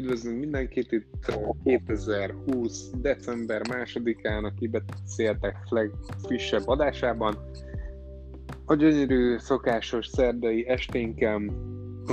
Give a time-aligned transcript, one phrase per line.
[0.00, 2.90] Üdvözlünk mindenkit itt a 2020.
[2.94, 7.34] december másodikán a kibeszéltek legfrissebb adásában.
[8.64, 11.52] A gyönyörű, szokásos szerdai esténken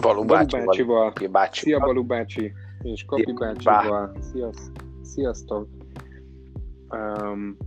[0.01, 1.59] Balú bácsi, bácsival, bácsi.
[1.59, 4.71] szia Balú bácsi, és Kapi bácsival, Sziasz,
[5.03, 5.67] sziasztok!
[6.89, 7.57] Um,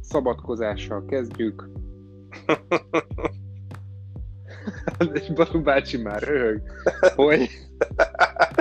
[0.00, 1.68] szabadkozással kezdjük.
[5.12, 6.62] és Balú bácsi már röhög,
[7.14, 7.48] hogy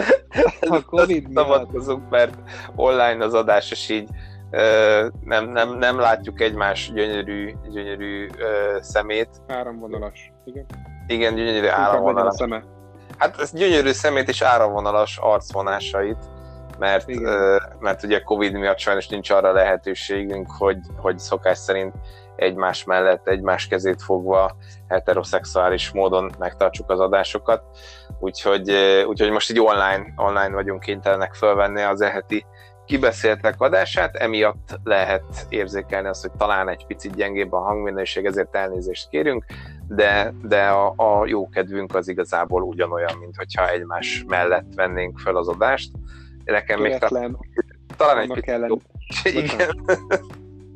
[0.70, 2.33] a Covid miatt Szabadkozunk, mert
[2.75, 4.09] online az adás, és így
[5.23, 8.27] nem, nem, nem látjuk egymás gyönyörű, gyönyörű
[8.79, 9.29] szemét.
[9.47, 10.31] áramvonalas.
[10.45, 10.65] Igen.
[11.07, 12.35] Igen, gyönyörű áramvonalas.
[12.35, 12.63] szeme.
[13.17, 16.29] Hát ez gyönyörű szemét és áramvonalas arcvonásait,
[16.79, 17.62] mert, Igen.
[17.79, 21.95] mert ugye Covid miatt sajnos nincs arra lehetőségünk, hogy, hogy szokás szerint
[22.41, 24.55] egymás mellett, egymás kezét fogva
[24.88, 27.63] heteroszexuális módon megtartsuk az adásokat.
[28.20, 28.71] Úgyhogy,
[29.07, 32.46] úgyhogy most így online, online vagyunk kénytelenek fölvenni az eheti
[32.85, 39.10] kibeszéltek adását, emiatt lehet érzékelni azt, hogy talán egy picit gyengébb a hangminőség, ezért elnézést
[39.10, 39.46] kérünk,
[39.87, 45.35] de, de a, a jó kedvünk az igazából ugyanolyan, mint hogyha egymás mellett vennénk fel
[45.35, 45.91] az adást.
[46.46, 47.37] Nekem még talán,
[47.98, 48.82] talán egy picit ellen.
[49.24, 49.70] Igen.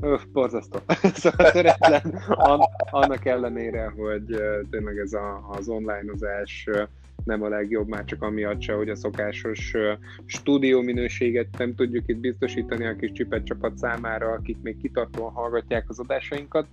[0.05, 0.79] Öh, borzasztó.
[1.21, 6.69] szóval töretlen an, annak ellenére, hogy tényleg ez a, az onlineozás
[7.23, 9.73] nem a legjobb, már csak amiatt se, hogy a szokásos
[10.25, 15.85] stúdió minőséget nem tudjuk itt biztosítani a kis csipet csapat számára, akik még kitartóan hallgatják
[15.87, 16.67] az adásainkat.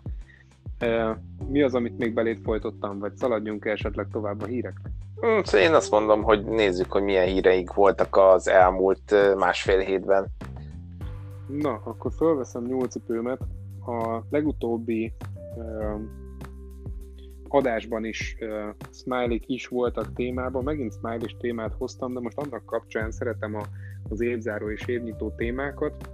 [1.49, 4.93] Mi az, amit még belét folytottam, vagy szaladjunk esetleg tovább a híreknek?
[5.21, 10.27] Hm, én azt mondom, hogy nézzük, hogy milyen híreink voltak az elmúlt másfél hétben.
[11.61, 13.41] Na, akkor fölveszem nyúlcipőmet.
[13.87, 15.13] A legutóbbi
[15.57, 16.01] uh,
[17.49, 23.11] adásban is uh, smiley is voltak témában, megint smiley témát hoztam, de most annak kapcsán
[23.11, 23.63] szeretem a,
[24.09, 26.11] az évzáró és évnyitó témákat,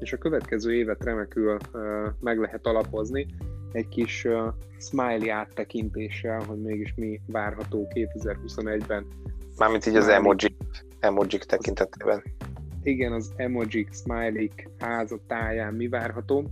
[0.00, 1.82] és a következő évet remekül uh,
[2.20, 3.26] meg lehet alapozni.
[3.72, 9.06] Egy kis uh, smiley áttekintéssel, hogy mégis mi várható 2021-ben
[9.58, 10.56] Mármint így az emoji,
[11.00, 12.22] emojik tekintetében.
[12.82, 14.48] Igen, az emojik, smiley
[14.78, 16.50] házatáján mi várható.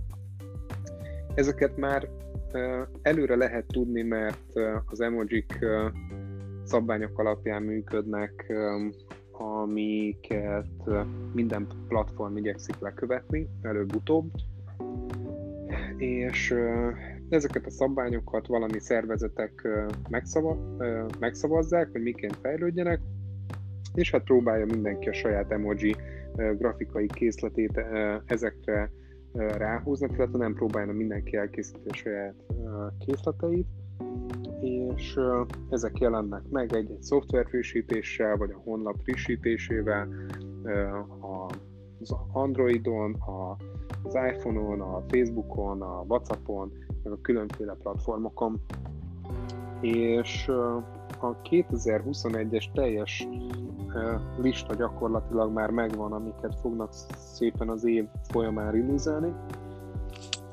[1.33, 2.09] Ezeket már
[3.01, 4.51] előre lehet tudni, mert
[4.85, 5.59] az emojik
[6.63, 8.53] szabványok alapján működnek,
[9.31, 10.89] amiket
[11.33, 14.31] minden platform igyekszik lekövetni, előbb-utóbb.
[15.97, 16.55] És
[17.29, 19.67] ezeket a szabványokat valami szervezetek
[20.09, 20.77] megszava,
[21.19, 22.99] megszavazzák, hogy miként fejlődjenek,
[23.93, 25.95] és hát próbálja mindenki a saját emoji
[26.57, 27.81] grafikai készletét
[28.25, 28.91] ezekre
[29.33, 32.35] ráhúzni, illetve nem próbálna mindenki elkészíteni a saját
[33.05, 33.67] készleteit,
[34.59, 35.19] és
[35.69, 40.07] ezek jelennek meg egy-egy szoftver frissítéssel, vagy a honlap frissítésével,
[41.99, 43.15] az Androidon,
[44.03, 46.71] az iPhone-on, a Facebookon, a Whatsappon,
[47.03, 48.61] meg a különféle platformokon.
[49.81, 50.51] És
[51.23, 53.27] a 2021-es teljes
[54.37, 59.19] lista gyakorlatilag már megvan, amiket fognak szépen az év folyamán release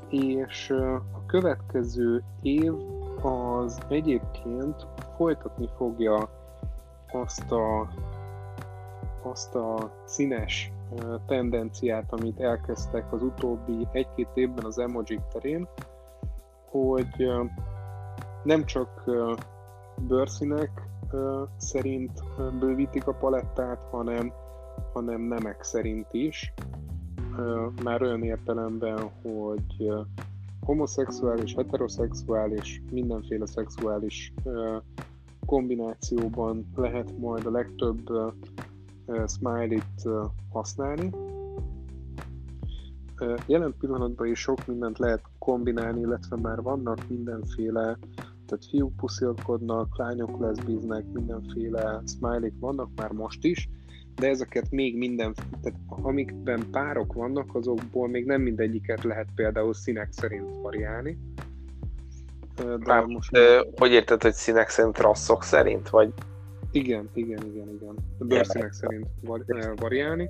[0.09, 0.69] és
[1.13, 2.73] a következő év
[3.21, 6.29] az egyébként folytatni fogja
[7.11, 7.89] azt a,
[9.21, 10.71] azt a színes
[11.27, 15.67] tendenciát, amit elkezdtek az utóbbi egy-két évben az emojik terén,
[16.69, 17.29] hogy
[18.43, 19.03] nem csak
[20.07, 20.87] bőrszínek
[21.57, 22.23] szerint
[22.59, 24.31] bővítik a palettát, hanem,
[24.93, 26.53] hanem nemek szerint is.
[27.83, 29.91] Már olyan értelemben, hogy
[30.61, 34.33] homoszexuális, heteroszexuális, mindenféle szexuális
[35.45, 38.09] kombinációban lehet majd a legtöbb
[39.25, 40.03] smiley-t
[40.51, 41.11] használni.
[43.45, 47.97] Jelen pillanatban is sok mindent lehet kombinálni, illetve már vannak mindenféle
[48.49, 53.69] tehát fiúk puszilkodnak, lányok leszbíznek, mindenféle smiley vannak már most is,
[54.15, 60.11] de ezeket még minden, tehát amikben párok vannak, azokból még nem mindegyiket lehet például színek
[60.11, 61.17] szerint variálni.
[62.55, 66.13] De Már, most Ö, hogy érted, hogy színek szerint rasszok szerint, vagy
[66.71, 67.95] igen, igen, igen, igen.
[68.19, 70.29] Bőrszínek szerint var, variálni,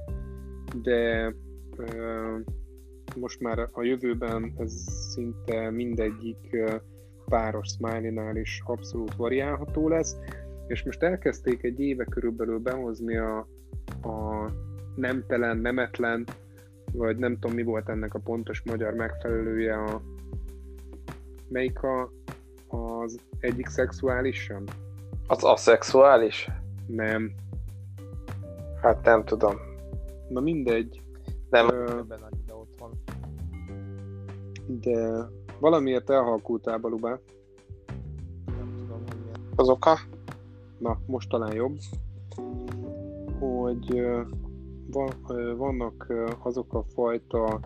[0.81, 1.33] de
[1.77, 2.37] ö,
[3.15, 4.73] most már a jövőben ez
[5.11, 6.57] szinte mindegyik
[7.29, 10.17] páros smiley-nál is abszolút variálható lesz,
[10.67, 13.37] és most elkezdték egy éve körülbelül behozni a,
[14.01, 14.45] a
[14.95, 16.23] nemtelen, nemetlen,
[16.91, 20.01] vagy nem tudom mi volt ennek a pontos magyar megfelelője, a,
[21.49, 22.11] melyik a,
[22.67, 24.63] az egyik szexuális sem?
[25.29, 26.49] az aszexuális?
[26.85, 27.31] Nem.
[28.81, 29.55] Hát nem tudom.
[30.29, 31.01] Na mindegy.
[31.49, 32.01] Nem, Ö,
[34.67, 35.27] de
[35.59, 37.19] valamiért elhalkultál, Balubá.
[38.45, 39.51] Nem tudom, hogy milyen.
[39.55, 39.97] Az oka?
[40.77, 41.77] Na, most talán jobb.
[43.39, 44.01] Hogy
[44.91, 45.09] van,
[45.57, 46.13] vannak
[46.43, 47.59] azok a fajta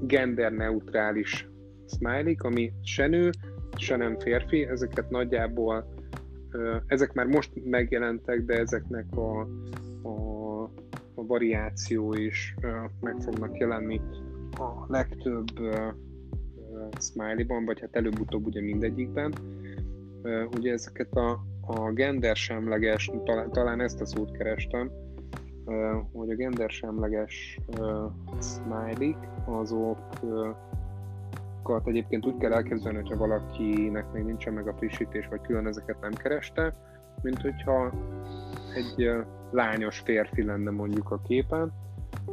[0.00, 1.48] genderneutrális
[1.86, 3.30] smiley ami se nő,
[3.76, 5.94] se nem férfi, ezeket nagyjából
[6.86, 9.40] ezek már most megjelentek, de ezeknek a,
[10.02, 10.62] a,
[11.14, 12.54] a variáció is
[13.00, 14.00] meg fognak jelenni
[14.58, 15.46] a legtöbb
[17.00, 19.34] smiley-ban, vagy hát előbb-utóbb ugye mindegyikben.
[20.56, 24.90] Ugye ezeket a, a gendersemleges, talán, talán ezt a szót kerestem,
[26.12, 27.58] hogy a gendersemleges
[28.40, 29.14] smiley
[29.44, 30.56] azokat
[31.86, 36.12] egyébként úgy kell elképzelni, hogyha valakinek még nincsen meg a frissítés, vagy külön ezeket nem
[36.12, 36.76] kereste,
[37.22, 37.92] mint hogyha
[38.74, 39.10] egy
[39.50, 41.72] lányos férfi lenne mondjuk a képen,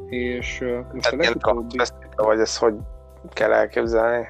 [0.09, 0.59] és
[0.93, 1.77] most a Hát ilyen legutóbbi
[2.15, 2.75] vagy ezt hogy
[3.29, 4.27] kell elképzelni?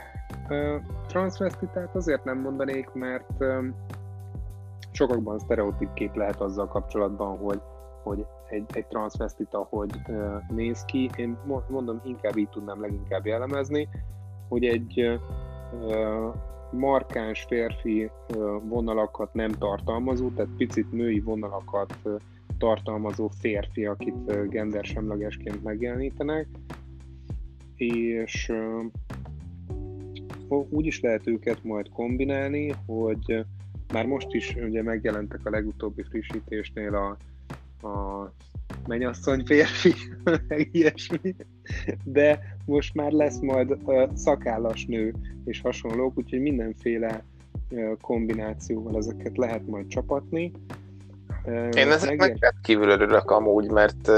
[1.08, 3.44] Transvestitát azért nem mondanék, mert
[4.92, 7.62] sokakban sztereotíp kép lehet azzal kapcsolatban, hogy,
[8.04, 10.02] hogy egy, egy transvestita hogy
[10.50, 11.10] néz ki.
[11.16, 13.90] Én mo- mondom, inkább így tudnám leginkább jellemezni,
[14.48, 15.20] hogy egy
[16.72, 18.12] markáns férfi
[18.64, 21.98] vonalakat nem tartalmazó, tehát picit női vonalakat
[22.58, 26.48] tartalmazó férfi, akit gendersemlegesként megjelenítenek,
[27.76, 28.52] és
[30.56, 33.40] úgy is lehet őket majd kombinálni, hogy ö,
[33.94, 37.18] már most is ugye megjelentek a legutóbbi frissítésnél a,
[37.88, 38.34] a
[38.88, 39.94] mennyasszony férfi,
[40.48, 41.36] meg ilyesmi,
[42.04, 45.14] de most már lesz majd ö, szakállas nő
[45.46, 47.24] és hasonlók, úgyhogy mindenféle
[47.70, 50.52] ö, kombinációval ezeket lehet majd csapatni.
[51.46, 54.12] Én ezeknek megjelent- rendkívül örülök amúgy, mert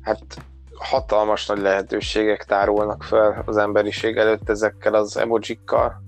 [0.00, 0.47] hát
[0.78, 6.02] hatalmas nagy lehetőségek tárulnak fel az emberiség előtt ezekkel az emojikkal.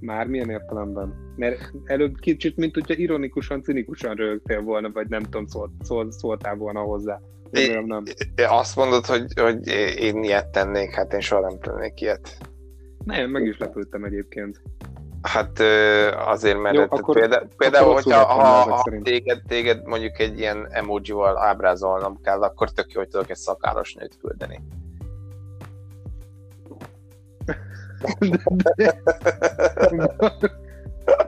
[0.00, 1.14] Már milyen értelemben?
[1.36, 6.54] Mert előbb kicsit, mint hogyha ironikusan, cinikusan rögtél volna, vagy nem tudom, szólt, szólt, szóltál
[6.54, 7.20] volna hozzá.
[7.50, 8.04] Remélem nem.
[8.48, 9.66] Azt mondod, hogy, hogy
[9.98, 12.38] én ilyet tennék, hát én soha nem tennék ilyet.
[13.04, 14.62] Nem, meg is lepődtem egyébként.
[15.22, 15.60] Hát
[16.26, 20.38] azért, mert Jó, Jó, akkor- például, például rosszul hogyha ha, ha téged, téged mondjuk egy
[20.38, 24.60] ilyen emojival ábrázolnom kell, akkor tök jó, hogy tudok egy szakállas nőt küldeni.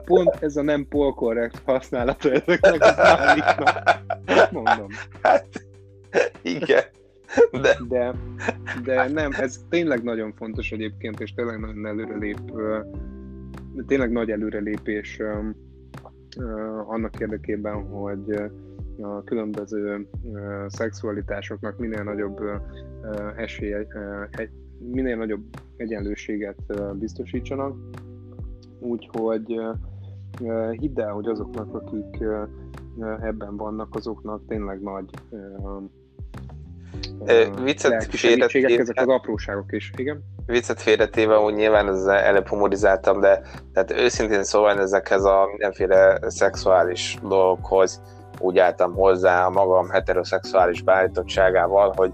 [0.05, 3.99] Pont ez a nem polkorrekt használata ezeknek a szállítnak.
[4.51, 4.87] Mondom.
[5.21, 5.45] Hát,
[6.41, 6.83] igen.
[7.51, 8.13] De De,
[8.83, 12.39] de nem, ez tényleg nagyon fontos egyébként, és tényleg nagyon előrelép,
[13.87, 15.21] tényleg nagy előrelépés
[16.87, 18.41] annak érdekében, hogy
[19.01, 20.07] a különböző
[20.67, 22.39] szexualitásoknak minél nagyobb
[23.35, 23.87] esélye,
[24.31, 24.49] egy,
[24.79, 25.43] minél nagyobb
[25.77, 26.57] egyenlőséget
[26.99, 27.75] biztosítsanak.
[28.79, 29.59] Úgyhogy
[30.71, 32.23] hidd el, hogy azoknak, akik
[33.21, 35.09] ebben vannak, azoknak tényleg nagy
[37.63, 40.23] viccet félretéve- ezek az apróságok is, igen.
[40.45, 43.41] viccet félretéve, úgy nyilván ezzel előbb humorizáltam, de
[43.73, 48.01] tehát őszintén szóval ezekhez a mindenféle szexuális dolgokhoz
[48.39, 52.13] úgy álltam hozzá a magam heteroszexuális beállítottságával, hogy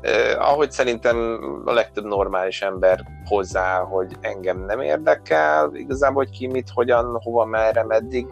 [0.00, 6.46] eh, ahogy szerintem a legtöbb normális ember hozzá, hogy engem nem érdekel, igazából, hogy ki
[6.46, 8.26] mit, hogyan, hova, merre, meddig,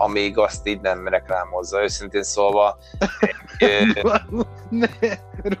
[0.00, 1.82] amíg azt így nem reklámozza.
[1.82, 2.78] Őszintén szólva,
[4.68, 4.86] ne,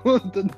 [0.02, 0.56] rontod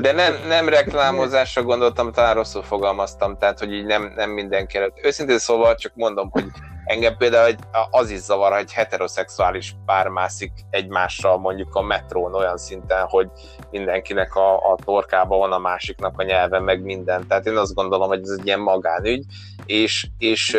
[0.00, 4.98] De nem, nem reklámozásra gondoltam, talán rosszul fogalmaztam, tehát hogy így nem, nem mindenki előtt.
[5.02, 6.44] Őszintén szóval csak mondom, hogy
[6.84, 7.54] engem például
[7.90, 13.28] az is zavar, hogy heteroszexuális pár mászik egymással mondjuk a metrón olyan szinten, hogy
[13.70, 17.26] mindenkinek a, a torkában van a másiknak a nyelve, meg minden.
[17.26, 19.24] Tehát én azt gondolom, hogy ez egy ilyen magánügy,
[19.66, 20.56] és, és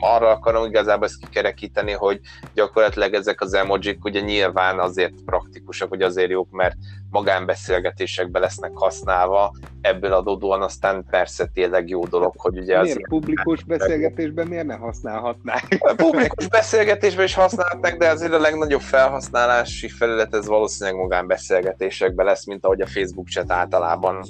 [0.00, 2.20] arra akarom igazából ezt kikerekíteni, hogy
[2.54, 6.76] gyakorlatilag ezek az emojik ugye nyilván azért praktikusak, hogy azért jók, mert
[7.14, 13.62] magánbeszélgetésekbe lesznek használva, ebből adódóan aztán persze tényleg jó dolog, hogy ugye az Miért publikus
[13.64, 15.76] beszélgetésben miért ne használhatnák?
[15.78, 22.46] a publikus beszélgetésben is használhatnak, de azért a legnagyobb felhasználási felület ez valószínűleg magánbeszélgetésekben lesz,
[22.46, 24.24] mint ahogy a Facebook chat általában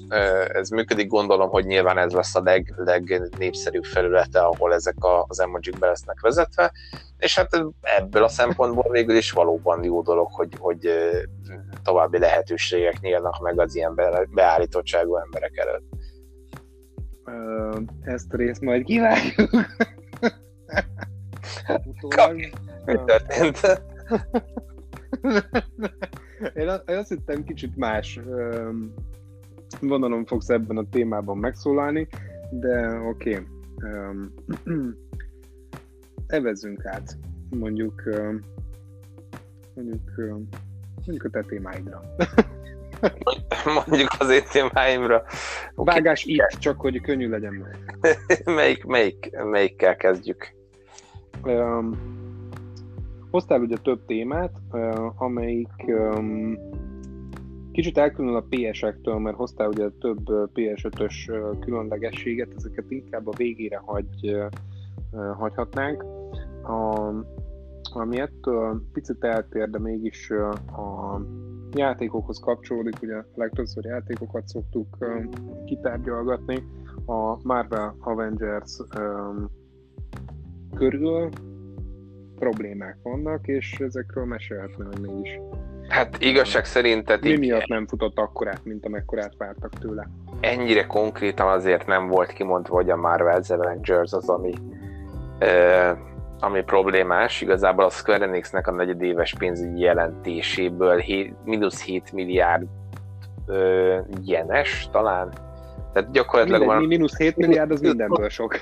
[0.53, 1.09] ez működik.
[1.09, 6.21] Gondolom, hogy nyilván ez lesz a leg, legnépszerűbb felülete, ahol ezek az emojik be lesznek
[6.21, 6.73] vezetve,
[7.19, 10.89] és hát ebből a szempontból végül is valóban jó dolog, hogy, hogy
[11.83, 15.85] további lehetőségek nyílnak meg az ilyen be- beállítottságú emberek előtt.
[18.03, 19.51] Ezt a részt majd kivágjuk.
[21.85, 22.37] Utólag.
[22.85, 23.83] Mi történt?
[26.55, 28.21] én, azt hittem kicsit más
[29.81, 32.09] vonalon fogsz ebben a témában megszólalni,
[32.51, 33.35] de oké.
[33.35, 33.47] Okay.
[36.27, 37.17] Evezzünk át,
[37.51, 38.03] mondjuk
[39.75, 40.21] mondjuk,
[41.07, 42.03] mondjuk a te témáidra.
[43.87, 45.23] mondjuk az én témáimra.
[45.75, 45.95] Okay.
[45.95, 47.99] Vágás itt, csak hogy könnyű legyen meg.
[48.57, 50.55] melyik, melyik, melyikkel kezdjük?
[51.43, 51.99] Um,
[53.31, 56.59] hoztál ugye több témát, uh, amelyik um,
[57.73, 60.21] kicsit elkülönül a PS-ektől, mert hoztál ugye több
[60.55, 66.05] PS5-ös uh, különlegességet, ezeket inkább a végére hagy, uh, hagyhatnánk.
[66.63, 67.11] A,
[68.01, 70.31] ami ettől picit eltér, de mégis
[70.77, 71.21] a
[71.73, 74.97] játékokhoz kapcsolódik, ugye legtöbbször játékokat szoktuk
[75.67, 76.63] kitárgyalgatni,
[77.07, 78.79] a Marvel Avengers
[80.77, 81.29] körül
[82.39, 85.41] problémák vannak, és ezekről mesélhetne, hogy mégis.
[85.89, 87.05] Hát igazság szerint...
[87.05, 90.09] Tehát mi miatt nem futott akkorát, mint amekkorát vártak tőle?
[90.41, 94.53] Ennyire konkrétan azért nem volt kimondva, hogy a Marvel Avengers az, ami
[95.39, 95.91] ö,
[96.41, 102.67] ami problémás, igazából a Square Enixnek a negyedéves pénzügyi jelentéséből 7, mínusz 7 milliárd
[103.47, 105.33] ö, jenes talán.
[105.93, 106.87] Tehát gyakorlatilag Minden, van...
[106.87, 108.57] Mínusz 7 milliárd az mindenből sok.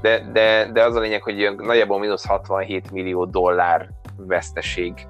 [0.00, 5.06] De, de, de az a lényeg, hogy nagyjából mínusz 67 millió dollár veszteség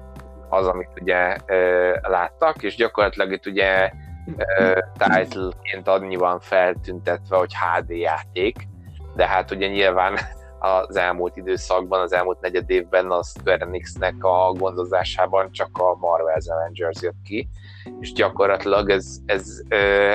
[0.49, 3.91] az, amit ugye ö, láttak, és gyakorlatilag itt ugye
[4.97, 8.67] title-ként annyi van feltüntetve, hogy HD játék,
[9.15, 10.17] de hát ugye nyilván
[10.59, 16.51] az elmúlt időszakban, az elmúlt negyed évben a Square Enix-nek a gondozásában csak a Marvel's
[16.51, 17.49] Avengers jött ki,
[17.99, 19.61] és gyakorlatilag ez, ez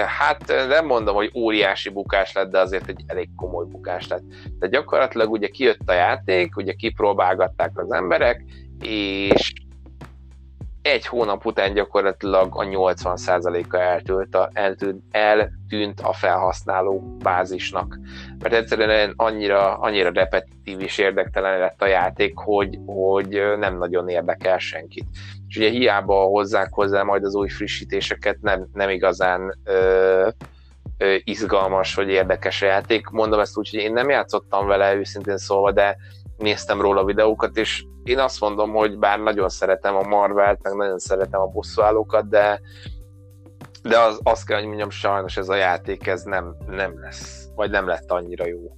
[0.07, 4.23] hát nem mondom, hogy óriási bukás lett, de azért egy elég komoly bukás lett.
[4.59, 8.45] De gyakorlatilag ugye kijött a játék, ugye kipróbálgatták az emberek,
[8.81, 9.53] és
[10.83, 14.51] egy hónap után gyakorlatilag a 80%-a eltűnt a,
[15.11, 17.99] eltűnt, a felhasználó bázisnak.
[18.39, 24.59] Mert egyszerűen annyira, annyira repetitív és érdektelen lett a játék, hogy, hogy nem nagyon érdekel
[24.59, 25.07] senkit.
[25.49, 30.29] És ugye hiába hozzák hozzá majd az új frissítéseket, nem, nem igazán ö,
[30.99, 33.09] ö, izgalmas vagy érdekes a játék.
[33.09, 35.97] Mondom ezt úgy, hogy én nem játszottam vele őszintén szólva, de
[36.37, 40.99] néztem róla videókat, és én azt mondom, hogy bár nagyon szeretem a Marvelt, meg nagyon
[40.99, 42.61] szeretem a bosszúállókat, de
[43.83, 47.71] de az, azt kell, hogy mondjam, sajnos ez a játék ez nem, nem lesz, vagy
[47.71, 48.77] nem lett annyira jó.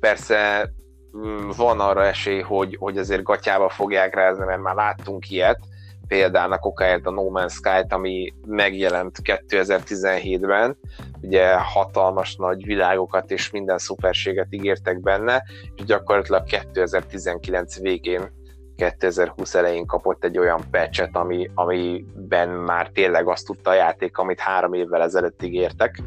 [0.00, 0.70] Persze
[1.16, 5.58] mm, van arra esély, hogy, hogy azért gatyába fogják rázni, mert már láttunk ilyet,
[6.06, 10.76] példának okáért a No Man's Sky-t, ami megjelent 2017-ben,
[11.20, 15.42] ugye hatalmas nagy világokat és minden szuperséget ígértek benne,
[15.74, 18.39] és gyakorlatilag 2019 végén
[18.80, 24.40] 2020 elején kapott egy olyan patchet, ami, amiben már tényleg azt tudta a játék, amit
[24.40, 26.02] három évvel ezelőtt ígértek,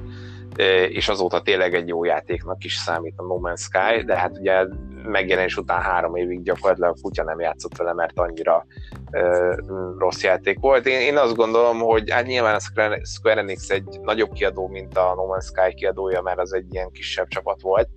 [0.90, 4.66] és azóta tényleg egy jó játéknak is számít a No Man's Sky, de hát ugye
[5.04, 8.66] megjelenés után három évig gyakorlatilag a kutya nem játszott vele, mert annyira
[9.12, 9.56] ö,
[9.98, 10.86] rossz játék volt.
[10.86, 12.60] Én, én azt gondolom, hogy hát nyilván a
[13.04, 16.92] Square Enix egy nagyobb kiadó, mint a No Man's Sky kiadója, mert az egy ilyen
[16.92, 17.90] kisebb csapat volt,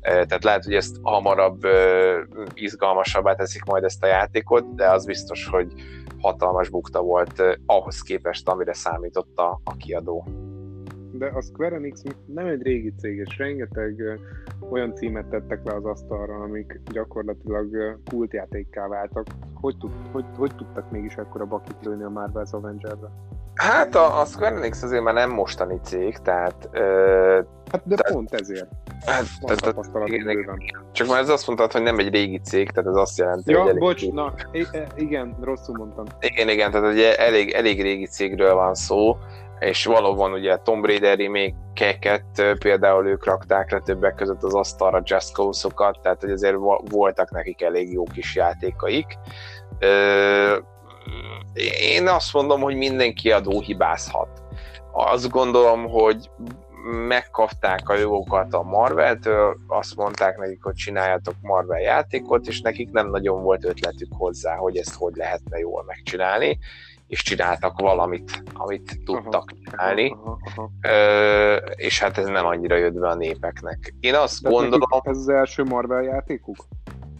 [0.00, 1.60] tehát lehet, hogy ezt hamarabb
[2.54, 5.72] izgalmasabbá teszik majd ezt a játékot, de az biztos, hogy
[6.20, 10.24] hatalmas bukta volt ahhoz képest, amire számított a, a kiadó.
[11.12, 14.20] De a Square Enix nem egy régi cég, és rengeteg
[14.70, 19.26] olyan címet tettek le az asztalra, amik gyakorlatilag kultjátékká váltak.
[19.54, 23.08] Hogy, tud, hogy, hogy tudtak mégis ekkora bakit lőni a Marvel's Avengers-re?
[23.58, 26.68] Hát a, a Square Enix azért már nem mostani cég, tehát...
[26.72, 27.40] Ö,
[27.72, 28.68] hát de tehát, pont ezért.
[29.06, 30.58] Hát, tehát, igen, igen.
[30.92, 33.60] Csak már ez azt mondtad, hogy nem egy régi cég, tehát ez azt jelenti, ja,
[33.60, 34.34] hogy elég bocs, na,
[34.96, 36.04] igen, rosszul mondtam.
[36.20, 39.16] Igen, igen, tehát ugye elég, elég régi cégről van szó,
[39.58, 42.20] és valóban ugye Tomb Raider remake
[42.58, 46.56] például ők rakták le többek között az asztalra Just Cause-okat, tehát hogy azért
[46.90, 49.18] voltak nekik elég jó kis játékaik.
[51.80, 54.42] Én azt mondom, hogy mindenki adó hibázhat.
[54.92, 56.30] Azt gondolom, hogy
[57.08, 63.10] megkapták a jogokat a Marvel-től, azt mondták nekik, hogy csináljatok Marvel játékot, és nekik nem
[63.10, 66.58] nagyon volt ötletük hozzá, hogy ezt hogy lehetne jól megcsinálni,
[67.06, 70.94] és csináltak valamit, amit tudtak aha, csinálni, aha, aha, aha.
[70.94, 73.94] Ö, és hát ez nem annyira jött be a népeknek.
[74.00, 74.88] Én azt De gondolom...
[75.02, 76.56] Ez az első Marvel játékuk?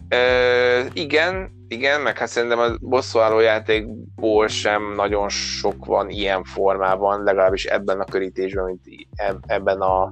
[0.09, 7.23] Ö, igen, igen, meg hát szerintem a bosszúálló játékból sem nagyon sok van ilyen formában,
[7.23, 9.07] legalábbis ebben a körítésben, mint
[9.45, 10.09] ebben a,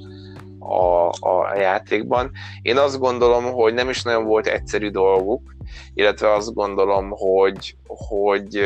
[0.59, 2.31] a, a játékban.
[2.61, 5.55] Én azt gondolom, hogy nem is nagyon volt egyszerű dolguk,
[5.93, 8.61] illetve azt gondolom, hogy, hogy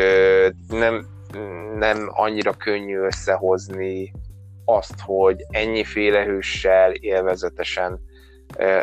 [0.68, 1.06] nem,
[1.78, 4.14] nem annyira könnyű összehozni
[4.66, 8.00] azt, hogy ennyiféle hőssel élvezetesen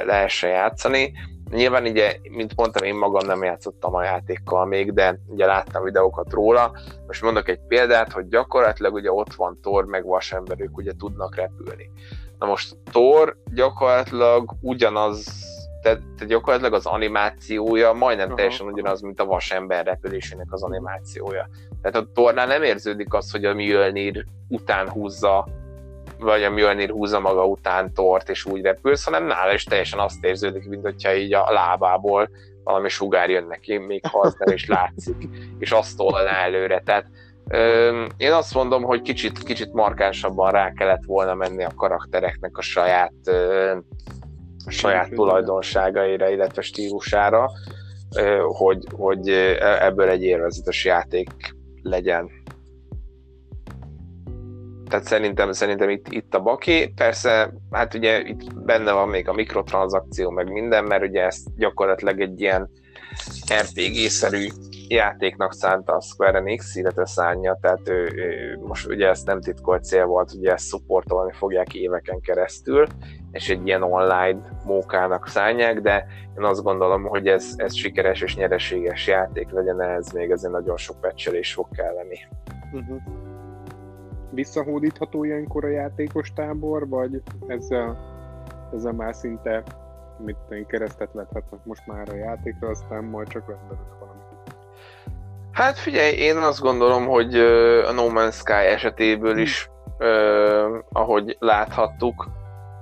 [0.04, 1.12] lehessen játszani.
[1.50, 6.32] Nyilván ugye, mint mondtam, én magam nem játszottam a játékkal még, de ugye láttam videókat
[6.32, 6.72] róla.
[7.06, 11.36] Most mondok egy példát, hogy gyakorlatilag ugye ott van Thor, meg Vasember, ők ugye tudnak
[11.36, 11.90] repülni.
[12.38, 15.46] Na most Thor gyakorlatilag ugyanaz
[15.82, 18.36] tehát, te gyakorlatilag az animációja majdnem Aha.
[18.36, 21.48] teljesen ugyanaz, mint a vasember repülésének az animációja.
[21.82, 25.48] Tehát a tornál nem érződik az, hogy a Mjölnir után húzza
[26.18, 30.25] vagy a Mjölnir húzza maga után tort, és úgy repülsz, hanem nála is teljesen azt
[30.25, 32.30] érződik, mint hogyha így a lábából
[32.64, 36.82] valami sugár jön neki, még ha az nem is látszik, és azt tolná előre.
[36.84, 37.06] Tehát
[38.16, 43.12] én azt mondom, hogy kicsit, kicsit markánsabban rá kellett volna menni a karaktereknek a saját
[44.66, 47.50] a saját tulajdonságaira, illetve stílusára,
[48.46, 49.28] hogy, hogy
[49.80, 51.30] ebből egy élvezetes játék
[51.82, 52.30] legyen
[54.88, 56.92] tehát szerintem, szerintem itt, itt a baki.
[56.97, 62.21] Persze, hát ugye itt benne van még a mikrotranszakció, meg minden, mert ugye ezt gyakorlatilag
[62.21, 62.71] egy ilyen
[63.62, 64.47] RPG-szerű
[64.88, 69.85] játéknak szánta a Square Enix, illetve szánja, tehát ő, ő, most ugye ezt nem titkolt
[69.85, 72.87] cél volt, ugye ezt szupportolni fogják éveken keresztül,
[73.33, 76.07] és egy ilyen online mókának szánják, de
[76.38, 80.76] én azt gondolom, hogy ez, ez sikeres és nyereséges játék legyen, ehhez még ezért nagyon
[80.76, 82.28] sok pecselés fog kelleni.
[82.73, 83.27] Uh-huh
[84.30, 87.99] visszahódítható ilyenkor a játékos tábor, vagy ezzel,
[88.75, 89.62] ezzel már szinte
[90.25, 94.18] mit én keresztet vethetnek most már a játékra, aztán majd csak rendelünk valami.
[95.52, 97.38] Hát figyelj, én azt gondolom, hogy
[97.85, 102.28] a No Man's Sky esetéből is, uh, ahogy láthattuk,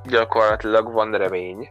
[0.08, 1.68] gyakorlatilag van remény.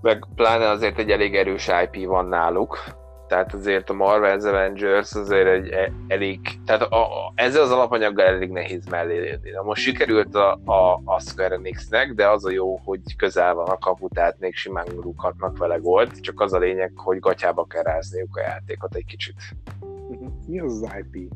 [0.00, 2.78] Meg pláne azért egy elég erős IP van náluk,
[3.28, 8.26] tehát azért a Marvel's Avengers azért egy e, elég, tehát a, a, ezzel az alapanyaggal
[8.26, 9.50] elég nehéz mellé lépni.
[9.50, 13.68] Na most sikerült a, a, a Square Enixnek, de az a jó, hogy közel van
[13.68, 17.82] a kapu, tehát még simán rúghatnak vele gold, csak az a lényeg, hogy gatyába kell
[17.82, 19.34] rázniuk a játékot egy kicsit.
[20.46, 21.32] Mi az az IP?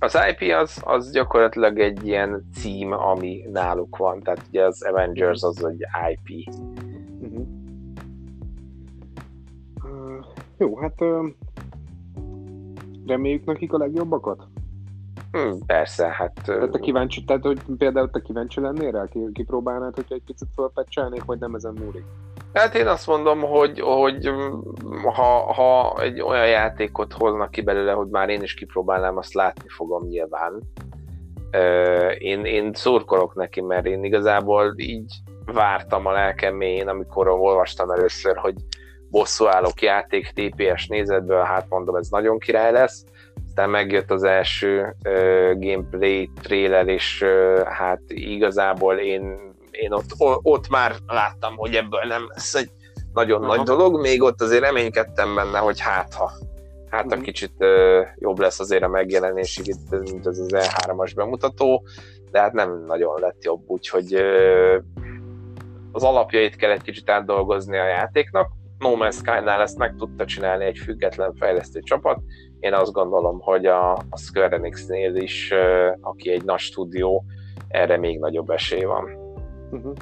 [0.00, 5.42] Az IP az, az gyakorlatilag egy ilyen cím, ami náluk van, tehát ugye az Avengers
[5.42, 6.54] az egy IP.
[10.58, 11.04] Jó, hát
[13.06, 14.46] reméljük nekik a legjobbakat?
[15.32, 16.32] Hmm, persze, hát...
[16.44, 21.24] Tehát te kíváncsi, tehát hogy például te kíváncsi lennél rá, kipróbálnád, hogyha egy picit fölpecselnék,
[21.24, 22.04] vagy nem ezen múlik?
[22.52, 24.30] Hát én azt mondom, hogy, hogy
[25.14, 29.68] ha, ha egy olyan játékot hoznak ki belőle, hogy már én is kipróbálnám, azt látni
[29.68, 30.62] fogom nyilván.
[32.18, 35.14] Én, én szurkolok neki, mert én igazából így
[35.52, 38.54] vártam a lelkem mélyén, amikor olvastam először, hogy
[39.10, 43.04] bosszúállók játék TPS nézetből, hát mondom, ez nagyon király lesz.
[43.46, 50.68] Aztán megjött az első uh, gameplay trailer, és uh, hát igazából én, én ott, ott
[50.68, 52.70] már láttam, hogy ebből nem lesz egy
[53.12, 53.54] nagyon Aha.
[53.54, 56.30] nagy dolog, még ott azért reménykedtem benne, hogy hát ha
[56.90, 57.24] hát a mhm.
[57.24, 61.84] kicsit uh, jobb lesz azért a megjelenésig, mint ez az E3-as bemutató,
[62.30, 64.82] de hát nem nagyon lett jobb, úgyhogy uh,
[65.92, 70.64] az alapjait kell egy kicsit átdolgozni a játéknak, No Man's Sky-nál ezt meg tudta csinálni
[70.64, 72.20] egy független fejlesztő csapat.
[72.60, 75.52] Én azt gondolom, hogy a, a Square Enix-nél is,
[76.00, 77.24] aki egy nagy stúdió,
[77.68, 79.04] erre még nagyobb esély van.
[79.70, 79.92] Uh-huh.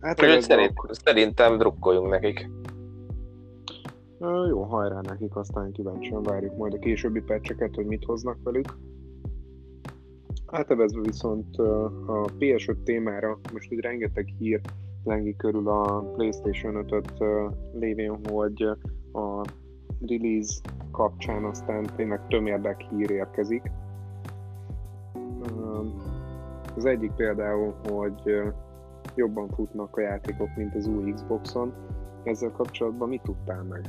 [0.00, 2.50] Hát Úgyhogy szerint, szerintem drukkoljunk nekik.
[4.48, 8.78] Jó, hajrá nekik, aztán kíváncsian várjuk majd a későbbi pecseket, hogy mit hoznak velük.
[10.46, 11.56] Átevezve viszont
[12.06, 14.60] a PS5 témára most úgy rengeteg hír
[15.06, 17.12] lengi körül a PlayStation 5-öt
[17.72, 18.62] lévén, hogy
[19.12, 19.44] a
[20.06, 20.60] release
[20.92, 23.62] kapcsán aztán tényleg tömérdek hír érkezik.
[26.76, 28.42] Az egyik például, hogy
[29.14, 31.72] jobban futnak a játékok, mint az új Xboxon.
[32.22, 33.84] Ezzel kapcsolatban mit tudtál meg?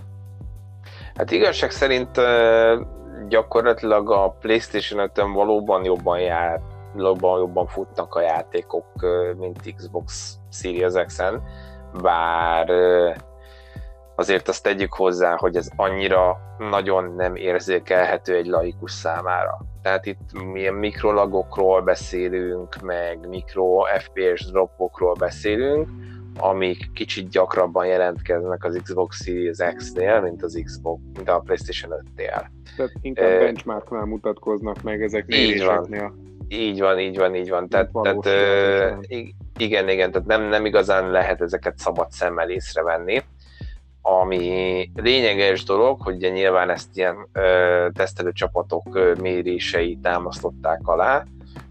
[1.15, 2.19] Hát igazság szerint
[3.27, 6.61] gyakorlatilag a PlayStation 5-ön valóban jobban jár,
[6.97, 8.85] jobban, jobban futnak a játékok,
[9.37, 11.43] mint Xbox Series X-en,
[12.01, 12.69] bár
[14.15, 19.57] azért azt tegyük hozzá, hogy ez annyira nagyon nem érzékelhető egy laikus számára.
[19.81, 25.89] Tehát itt milyen mikrolagokról beszélünk, meg mikro FPS dropokról beszélünk,
[26.39, 32.45] amik kicsit gyakrabban jelentkeznek az Xbox Series X-nél, mint az Xbox, mint a PlayStation 5-nél.
[32.75, 36.13] Tehát inkább benchmarknál mutatkoznak meg ezek méréseknél.
[36.47, 37.69] Így van, így van, így van.
[37.69, 38.91] Tehát, tehát ö,
[39.57, 43.23] igen, igen, tehát nem, nem igazán lehet ezeket szabad szemmel észrevenni.
[44.01, 51.23] Ami lényeges dolog, hogy ugye nyilván ezt ilyen ö, tesztelő csapatok ö, mérései támasztották alá,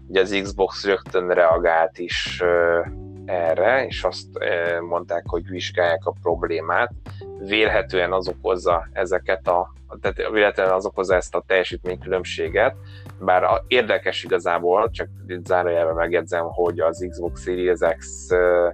[0.07, 2.79] ugye az Xbox rögtön reagált is ö,
[3.27, 6.91] erre, és azt ö, mondták, hogy vizsgálják a problémát.
[7.39, 12.75] Vélhetően az okozza ezeket a, tehát véletlenül az okozza ezt a teljesítménykülönbséget,
[13.19, 15.07] bár érdekes igazából, csak
[15.43, 18.69] zárójelben megjegyzem, hogy az Xbox Series X ö,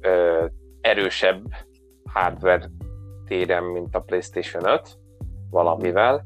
[0.00, 0.44] ö,
[0.80, 1.42] erősebb
[2.04, 2.70] hardware
[3.26, 4.98] téren, mint a PlayStation 5
[5.50, 6.22] valamivel,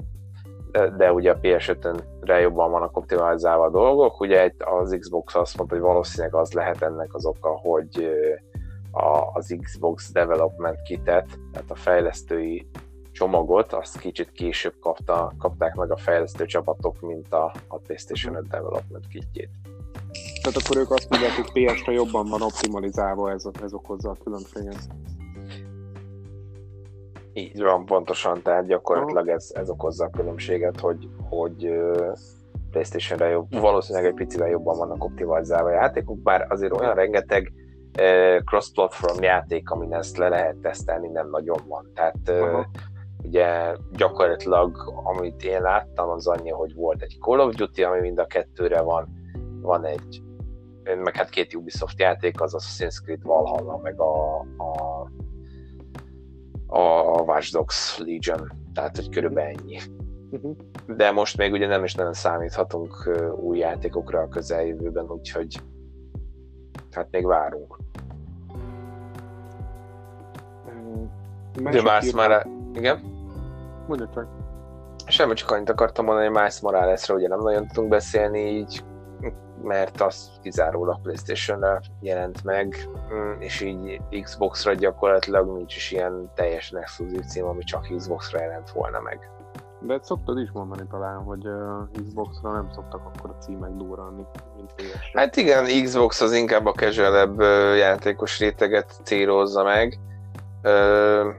[0.97, 4.21] de, ugye a PS5-re jobban vannak optimalizálva a dolgok.
[4.21, 8.09] Ugye az Xbox azt mondta, hogy valószínűleg az lehet ennek az oka, hogy
[8.91, 12.67] a, az Xbox Development Kitet, tehát a fejlesztői
[13.13, 18.49] csomagot, azt kicsit később kapta, kapták meg a fejlesztő csapatok, mint a, a PlayStation 5
[18.49, 19.51] Development Kitjét.
[20.43, 24.89] Tehát akkor ők azt mondják, hogy PS-re jobban van optimalizálva, ez, ez okozza a különbséget.
[27.37, 31.71] Így van, pontosan, tehát gyakorlatilag ez, ez okozza a különbséget, hogy, hogy
[32.71, 37.53] PlayStation-re jobb, valószínűleg egy picivel jobban vannak optimalizálva a játékok, bár azért olyan rengeteg
[38.45, 41.91] cross-platform játék, amin ezt le lehet tesztelni, nem nagyon van.
[41.95, 42.65] Tehát uh-huh.
[43.25, 48.19] ugye gyakorlatilag, amit én láttam, az annyi, hogy volt egy Call of Duty, ami mind
[48.19, 49.09] a kettőre van,
[49.61, 50.23] van egy
[50.95, 55.07] meg hát két Ubisoft játék, az Assassin's Creed Valhalla, meg a, a
[56.67, 59.79] a Watch Dogs Legion, tehát hogy körülbelül ennyi.
[60.31, 60.57] Uh-huh.
[60.87, 65.63] De most még ugye nem is nagyon számíthatunk új játékokra a közeljövőben, úgyhogy
[66.91, 67.79] hát még várunk.
[71.63, 72.47] De Miles már...
[72.75, 73.01] Igen?
[73.87, 74.29] Mondja csak.
[75.07, 78.85] Semmi, csak annyit akartam mondani, hogy Miles Moralesre ugye nem nagyon tudunk beszélni, így
[79.63, 86.79] mert az kizárólag Playstation-re jelent meg, mm, és így Xbox-ra gyakorlatilag nincs is ilyen teljesen
[86.79, 89.31] exkluzív cím, ami csak Xbox-ra jelent volna meg.
[89.81, 94.73] De szoktad is mondani talán, hogy uh, Xbox-ra nem szoktak akkor a címek durrani, mint
[94.75, 97.43] ps Hát igen, Xbox az inkább a casual
[97.77, 99.99] játékos réteget célozza meg.
[100.63, 101.35] Uh,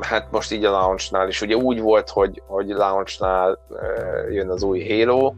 [0.00, 1.40] hát most így a launchnál is.
[1.40, 5.32] Ugye úgy volt, hogy, hogy launchnál uh, jön az új Halo,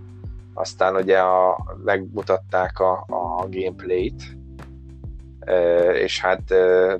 [0.54, 4.22] aztán ugye a, megmutatták a, a gameplayt,
[5.92, 6.54] és hát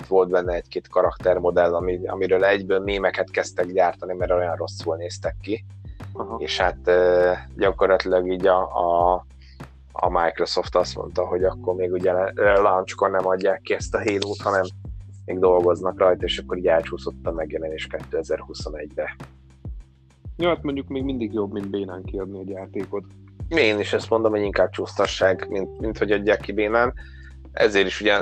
[0.07, 5.65] volt benne egy-két karaktermodell, ami, amiről egyből mémeket kezdtek gyártani, mert olyan rosszul néztek ki.
[6.13, 6.37] Aha.
[6.39, 6.91] És hát
[7.55, 9.25] gyakorlatilag így a, a,
[9.91, 14.33] a Microsoft azt mondta, hogy akkor még ugye launchkor nem adják ki ezt a halo
[14.43, 14.63] hanem
[15.25, 19.15] még dolgoznak rajta, és akkor így elcsúszott a megjelenés 2021-be.
[20.37, 23.03] Ja, hát mondjuk még mindig jobb, mint bénán kiadni egy játékot.
[23.57, 26.93] Én is ezt mondom, hogy inkább csúsztasság, mint, mint hogy adják ki bénán.
[27.51, 28.17] Ezért is ugye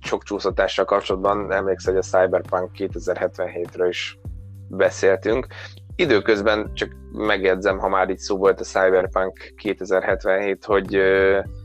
[0.00, 4.18] sok csúszatással kapcsolatban emlékszel, hogy a Cyberpunk 2077-ről is
[4.68, 5.46] beszéltünk.
[5.96, 10.96] Időközben csak megjegyzem, ha már itt szó volt a Cyberpunk 2077, hogy...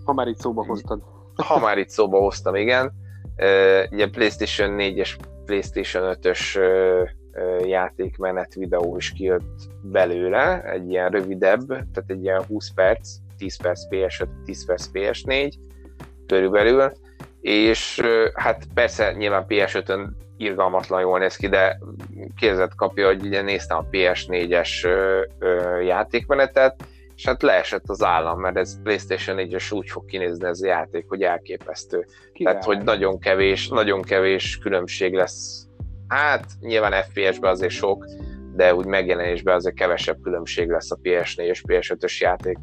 [0.05, 1.01] Ha már itt szóba hoztad.
[1.35, 2.91] Ha már itt szóba hoztam, igen.
[3.91, 6.59] Ugye PlayStation 4 és PlayStation 5-ös
[7.65, 13.81] játékmenet videó is kijött belőle, egy ilyen rövidebb, tehát egy ilyen 20 perc, 10 perc
[13.91, 15.53] PS5, 10 perc PS4
[16.27, 16.91] körülbelül,
[17.41, 18.01] és
[18.33, 21.79] hát persze nyilván PS5-ön irgalmatlan jól néz ki, de
[22.35, 24.87] kézet kapja, hogy ugye néztem a PS4-es
[25.85, 26.83] játékmenetet,
[27.15, 31.05] és hát leesett az állam, mert ez PlayStation 4-es úgy fog kinézni ez a játék,
[31.07, 32.05] hogy elképesztő.
[32.33, 32.53] Király.
[32.53, 35.67] Tehát, hogy nagyon kevés, nagyon kevés különbség lesz
[36.11, 38.05] Hát nyilván FPS-ben azért sok,
[38.55, 42.53] de úgy megjelenésben azért kevesebb különbség lesz a PS4 és PS5-ös játékhoz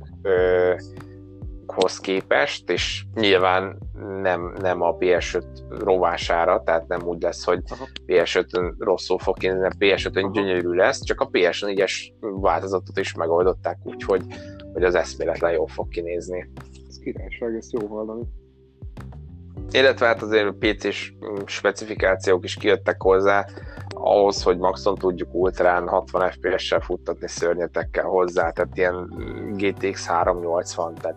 [2.00, 3.78] képest, és nyilván
[4.22, 5.42] nem, nem a PS5
[5.78, 7.61] rovására, tehát nem úgy lesz, hogy
[8.06, 14.02] PS5-ön rosszul fog kinézni, a PS5-ön gyönyörű lesz, csak a PS4-es változatot is megoldották úgy,
[14.02, 14.22] hogy,
[14.72, 16.50] hogy az eszméletlen jól fog kinézni.
[16.88, 18.22] Ez királyság, ezt jó hallani
[19.70, 21.12] illetve hát azért PC-s
[21.44, 23.46] specifikációk is kijöttek hozzá,
[23.94, 29.12] ahhoz, hogy maxon tudjuk ultrán 60 FPS-sel futtatni szörnyetekkel hozzá, tehát ilyen
[29.57, 31.16] GTX 380, tehát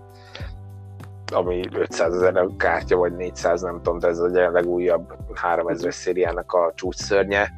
[1.34, 6.72] ami 500 ezer kártya, vagy 400, nem tudom, de ez a legújabb 3000 szériának a
[6.76, 7.50] csúcs szörnye.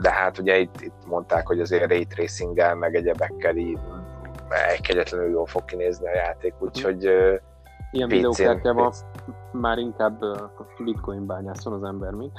[0.00, 3.78] De hát ugye itt, itt mondták, hogy azért ray tracing meg egyebekkel így
[4.80, 7.10] kegyetlenül jól fog kinézni a játék, úgyhogy
[7.90, 8.92] Ilyen videókártyával
[9.60, 10.22] már inkább
[10.84, 12.30] bitcoin bányászon az ember, mi?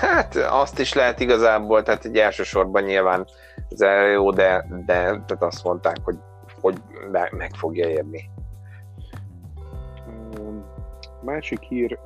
[0.00, 3.26] Hát azt is lehet igazából, tehát egy elsősorban nyilván
[3.68, 3.80] ez
[4.12, 6.16] jó, de, de tehát azt mondták, hogy
[6.64, 6.82] hogy
[7.30, 8.30] meg fogja érni.
[11.24, 11.98] Másik hír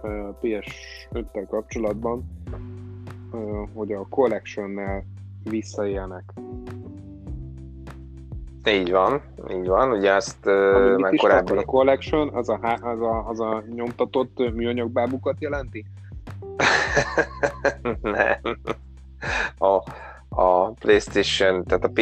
[0.42, 2.24] PS5-tel kapcsolatban,
[3.74, 5.04] hogy a Collection-nel
[5.42, 6.32] visszaélnek.
[8.64, 11.58] Így van, így van, ugye ezt Ami már korábban...
[11.58, 15.84] A Collection az a, az, a, az a nyomtatott műanyagbábukat jelenti?
[18.02, 18.40] Nem.
[19.58, 19.82] A,
[20.28, 21.92] a PlayStation, tehát a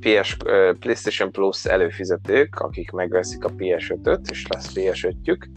[0.00, 0.36] PS,
[0.78, 5.48] PlayStation Plus előfizetők, akik megveszik a PS5-öt, és lesz PS5-jük,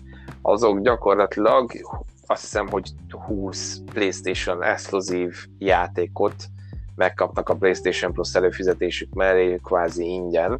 [0.41, 1.71] azok gyakorlatilag
[2.25, 2.89] azt hiszem, hogy
[3.27, 6.35] 20 PlayStation exkluzív játékot
[6.99, 10.59] megkapnak a PlayStation Plus előfizetésük mellé kvázi ingyen.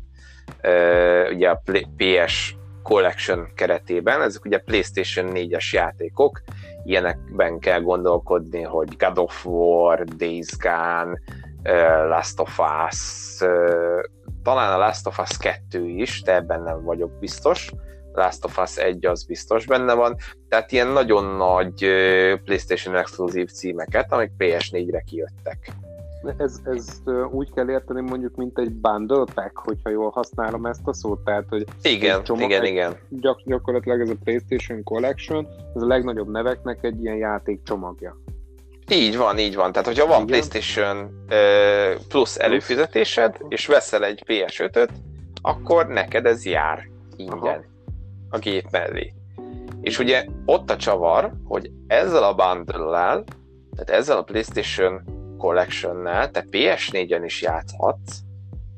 [1.34, 1.62] Ugye a
[1.98, 6.42] PS Collection keretében, ezek ugye PlayStation 4-es játékok,
[6.84, 11.20] ilyenekben kell gondolkodni, hogy God of War, Days Gone,
[12.08, 13.38] Last of Us,
[14.44, 17.72] talán a Last of Us 2 is, de ebben nem vagyok biztos,
[18.14, 20.16] Last of Us 1 az biztos benne van,
[20.50, 21.76] tehát ilyen nagyon nagy
[22.44, 25.72] PlayStation exkluzív címeket, amik PS4-re kijöttek.
[26.38, 27.02] Ez, ez
[27.32, 31.46] úgy kell érteni mondjuk, mint egy bundle pack, hogyha jól használom ezt a szót, tehát
[31.50, 32.96] hogy igen, csomag, igen, igen.
[33.10, 38.18] Gyak, gyakorlatilag ez a PlayStation Collection, ez a legnagyobb neveknek egy ilyen játék csomagja.
[38.92, 39.72] Így van, így van.
[39.72, 40.28] Tehát, hogyha van Igen.
[40.28, 40.98] PlayStation
[41.30, 44.90] uh, Plus előfizetésed, és veszel egy PS5-öt,
[45.42, 47.38] akkor neked ez jár ingyen.
[47.38, 47.68] Aha
[48.30, 49.14] a gép mellé.
[49.82, 53.24] És ugye ott a csavar, hogy ezzel a bundle
[53.76, 55.02] tehát ezzel a PlayStation
[55.40, 58.20] Collection-nel te PS4-en is játszhatsz,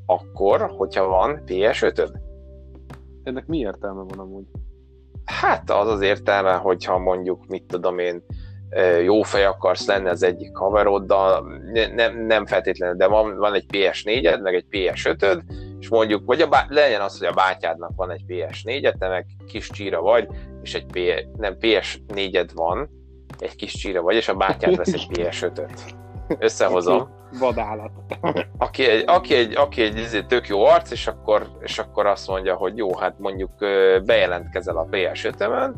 [0.05, 2.11] akkor, hogyha van PS5-öd.
[3.23, 4.45] Ennek mi értelme van amúgy?
[5.25, 8.23] Hát az az értelme, hogyha mondjuk, mit tudom én,
[9.03, 11.61] jó fej akarsz lenni az egyik haveroddal,
[11.93, 15.41] nem, nem feltétlenül, de van, van egy PS4-ed, meg egy PS5-öd,
[15.79, 19.25] és mondjuk, vagy a bá- legyen az, hogy a bátyádnak van egy PS4-et, te meg
[19.47, 20.27] kis csíra vagy,
[20.61, 22.89] és egy P- nem, PS4-ed van,
[23.39, 25.99] egy kis csíra vagy, és a bátyád vesz egy PS5-öt.
[26.39, 27.09] Összehozom.
[27.39, 27.91] Vadállat.
[28.57, 32.27] Aki egy, aki egy, aki egy, egy tök jó arc, és akkor, és akkor azt
[32.27, 33.51] mondja, hogy jó, hát mondjuk
[34.05, 35.75] bejelentkezel a PS5-ömön,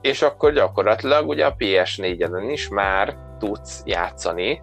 [0.00, 4.60] és akkor gyakorlatilag ugye a PS4-en is már tudsz játszani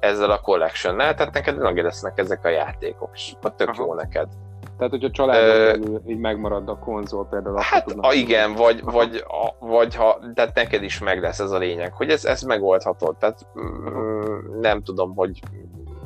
[0.00, 3.84] ezzel a collection-nel, tehát neked lesznek ezek a játékok, és akkor tök Aha.
[3.84, 4.28] jó neked.
[4.76, 7.58] Tehát, hogyha családon belül így megmarad a konzol például.
[7.60, 11.58] Hát a, igen, vagy, vagy, a, vagy ha, tehát neked is meg lesz ez a
[11.58, 13.12] lényeg, hogy ez, ez megoldható.
[13.12, 15.40] Tehát mm, nem tudom, hogy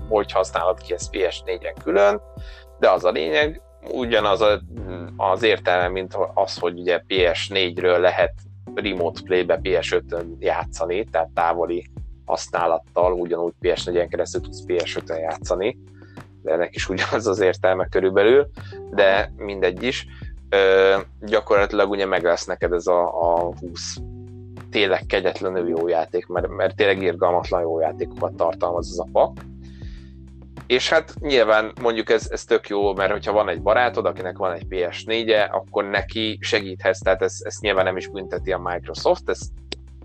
[0.08, 2.20] hogy használod ki ezt PS4-en külön,
[2.78, 4.60] de az a lényeg, ugyanaz a,
[5.16, 8.32] az értelme, mint az, hogy ugye PS4-ről lehet
[8.74, 11.90] remote play-be PS5-ön játszani, tehát távoli
[12.24, 15.78] használattal, ugyanúgy PS4-en keresztül tudsz PS5-en játszani,
[16.48, 18.48] de ennek is ugyanaz az értelme körülbelül,
[18.90, 20.06] de mindegy is.
[20.48, 23.96] Ö, gyakorlatilag ugye meg lesz neked ez a, a 20
[24.70, 29.36] tényleg kegyetlenül jó játék, mert, mert tényleg irgalmatlan jó játékokat tartalmaz az a pak.
[30.66, 34.52] És hát nyilván mondjuk ez, ez tök jó, mert hogyha van egy barátod, akinek van
[34.52, 39.50] egy PS4-e, akkor neki segíthetsz, tehát ezt, ezt nyilván nem is bünteti a Microsoft, ezt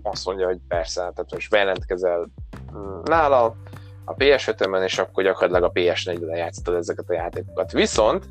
[0.02, 2.28] azt mondja, hogy persze, tehát most bejelentkezel
[2.76, 3.56] mm, nála
[4.04, 7.72] a PS5-ön, és akkor gyakorlatilag a PS4-ben játsztad ezeket a játékokat.
[7.72, 8.24] Viszont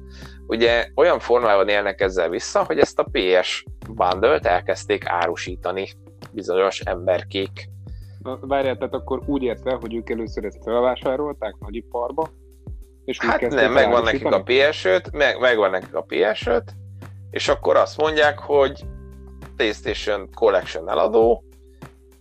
[0.47, 5.87] ugye olyan formában élnek ezzel vissza, hogy ezt a PS bundle elkezdték árusítani
[6.31, 7.69] bizonyos emberkék.
[8.19, 12.29] Na, várjál, tehát akkor úgy érte, hogy ők először ezt felvásárolták nagyiparba,
[13.05, 16.61] és hát nem, megvan nekik a PS5, meg, megvan nekik a PS5,
[17.31, 18.85] és akkor azt mondják, hogy
[19.55, 21.43] PlayStation Collection eladó,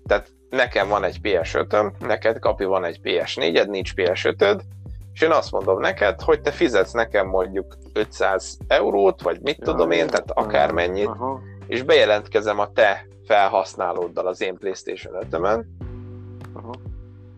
[0.06, 4.60] tehát nekem van egy PS5-öm, neked kapi van egy PS4-ed, nincs PS5-öd,
[5.12, 9.90] és én azt mondom neked, hogy te fizetsz nekem mondjuk 500 eurót, vagy mit tudom
[9.90, 11.10] én, tehát akármennyit,
[11.66, 15.64] és bejelentkezem a te felhasználóddal az én PlayStation 5-ömön,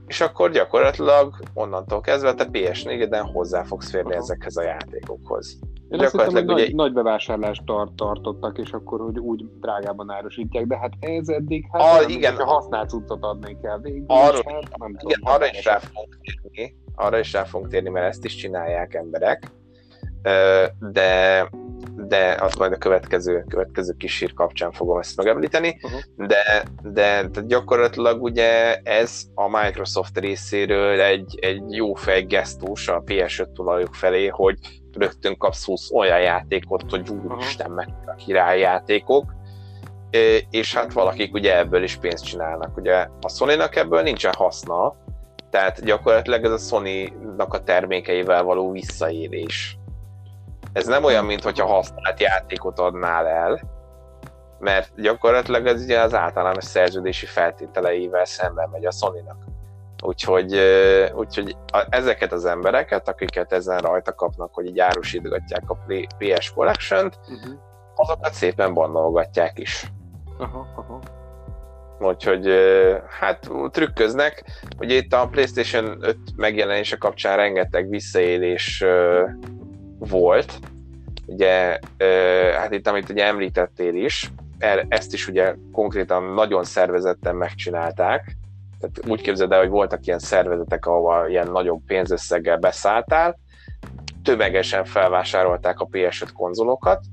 [0.06, 5.58] és akkor gyakorlatilag onnantól kezdve te PS4-eden hozzá fogsz férni ezekhez a játékokhoz.
[5.94, 10.66] Én azt hittem, hogy nagy, nagy bevásárlást tart, tartottak, és akkor hogy úgy drágában árusítják,
[10.66, 14.52] de hát ez eddig, hát a, nem, igen, ha használt cuccot adnék el végül, arra,
[14.52, 18.06] hát, nem igen, tudom, arra is rá fogunk térni, arra is rá fogunk térni, mert
[18.06, 19.52] ezt is csinálják emberek,
[20.78, 21.48] de,
[21.96, 26.26] de az majd a következő, következő kísír kapcsán fogom ezt megemlíteni, uh-huh.
[26.26, 33.02] de, de, de gyakorlatilag ugye ez a Microsoft részéről egy, egy jó fej gesztus a
[33.02, 34.58] PS5 tulajok felé, hogy
[34.96, 39.34] rögtön kapsz 20 olyan játékot, hogy úristen, meg a királyjátékok,
[40.50, 42.76] és hát valakik ugye ebből is pénzt csinálnak.
[42.76, 44.94] Ugye a Sony-nak ebből nincsen haszna,
[45.50, 49.78] tehát gyakorlatilag ez a Sony-nak a termékeivel való visszaélés.
[50.72, 53.60] ez nem olyan, mintha használt játékot adnál el,
[54.58, 59.53] mert gyakorlatilag ez ugye az általános szerződési feltételeivel szemben megy a Sony-nak.
[60.02, 60.60] Úgyhogy,
[61.14, 61.56] úgyhogy
[61.88, 65.78] ezeket az embereket, akiket ezen rajta kapnak, hogy így árusítgatják a
[66.18, 67.58] PS Collection-t, uh-huh.
[67.94, 69.92] azokat szépen bannolgatják is.
[70.38, 71.00] Aha, aha.
[71.98, 72.48] Úgyhogy
[73.20, 74.44] hát trükköznek.
[74.78, 78.84] Ugye itt a PlayStation 5 megjelenése kapcsán rengeteg visszaélés
[79.98, 80.58] volt.
[81.26, 81.78] Ugye,
[82.56, 88.36] hát itt amit ugye említettél is, er, ezt is ugye konkrétan nagyon szervezetten megcsinálták.
[88.84, 93.38] Tehát úgy képzeld el, hogy voltak ilyen szervezetek, ahol ilyen nagyobb pénzösszeggel beszálltál,
[94.22, 97.04] tömegesen felvásárolták a PS5 konzolokat,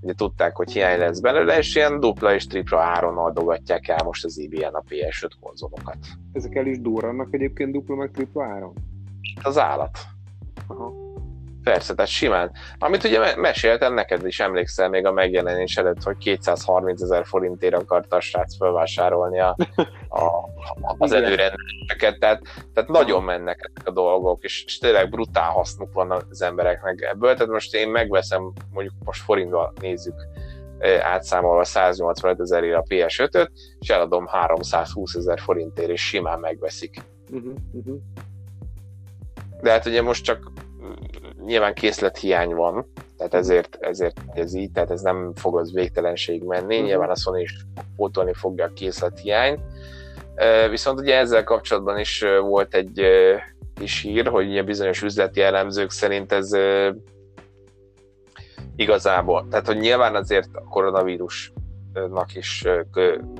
[0.00, 4.24] ugye tudták, hogy hiány lesz belőle, és ilyen dupla és tripla áron adogatják el most
[4.24, 5.96] az IBN a PS5 konzolokat.
[6.32, 8.72] Ezek el is durrannak egyébként dupla meg tripla áron?
[9.42, 9.98] Az állat.
[10.66, 10.92] Aha.
[11.68, 12.50] Persze, tehát simán.
[12.78, 18.16] Amit ugye meséltem, neked is emlékszel még a megjelenés előtt, hogy 230 ezer forintért akarta
[18.16, 19.56] a srác felvásárolni a,
[20.08, 20.48] a,
[20.98, 22.42] az előrendeléseket, tehát,
[22.74, 27.34] tehát nagyon mennek ezek a dolgok, és, és tényleg brutál hasznuk van az embereknek ebből,
[27.34, 30.26] tehát most én megveszem, mondjuk most forintban nézzük,
[31.00, 37.02] átszámolva 185 ezerért a PS5-öt, és eladom 320 ezer forintért, és simán megveszik.
[37.30, 37.98] Uh-huh, uh-huh.
[39.60, 40.50] De hát ugye most csak
[41.44, 46.74] nyilván készlethiány van, tehát ezért, ezért ez így, tehát ez nem fog az végtelenség menni,
[46.74, 46.88] uh-huh.
[46.88, 49.60] nyilván a Sony is pótolni fogja a készlethiányt.
[50.70, 53.00] Viszont ugye ezzel kapcsolatban is volt egy
[53.74, 56.50] kis hír, hogy ugye bizonyos üzleti elemzők szerint ez
[58.76, 62.64] igazából, tehát hogy nyilván azért a koronavírusnak is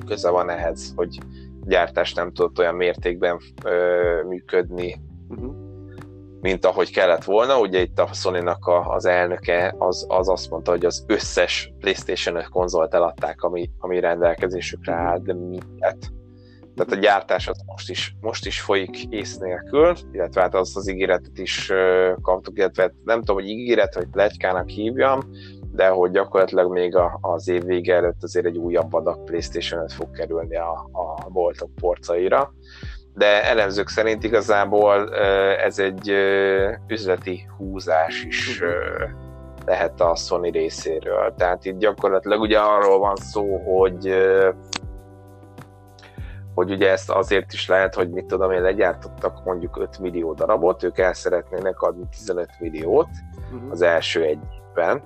[0.07, 1.17] köze van ehhez, hogy
[1.65, 3.39] gyártás nem tudott olyan mértékben
[4.27, 5.68] működni, uh-huh
[6.41, 7.59] mint ahogy kellett volna.
[7.59, 12.35] Ugye itt a sony a, az elnöke az, az azt mondta, hogy az összes PlayStation
[12.35, 16.17] 5 konzolt eladták, ami, ami rendelkezésükre áll, de mindent.
[16.75, 20.89] Tehát a gyártás az most is, most is folyik ész nélkül, illetve hát azt az
[20.89, 21.71] ígéretet is
[22.21, 25.19] kaptuk, illetve nem tudom, hogy ígéret, vagy plegykának hívjam,
[25.71, 29.93] de hogy gyakorlatilag még a, az év vége előtt azért egy újabb adag PlayStation 5
[29.93, 32.53] fog kerülni a, a boltok porcaira
[33.13, 35.15] de elemzők szerint igazából
[35.55, 36.09] ez egy
[36.87, 38.61] üzleti húzás is
[39.65, 41.33] lehet a Sony részéről.
[41.37, 44.15] Tehát itt gyakorlatilag ugye arról van szó, hogy
[46.59, 50.83] hogy ugye ezt azért is lehet, hogy mit tudom én, legyártottak mondjuk 5 millió darabot,
[50.83, 53.09] ők el szeretnének adni 15 milliót
[53.53, 53.71] uh-huh.
[53.71, 55.03] az első egy évben,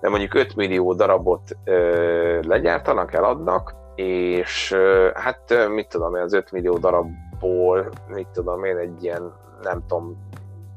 [0.00, 6.32] de mondjuk 5 millió darabot ö, legyártanak, eladnak, és ö, hát mit tudom én, az
[6.32, 7.10] 5 millió darab
[7.44, 10.28] ból, mit tudom én, egy ilyen, nem tudom,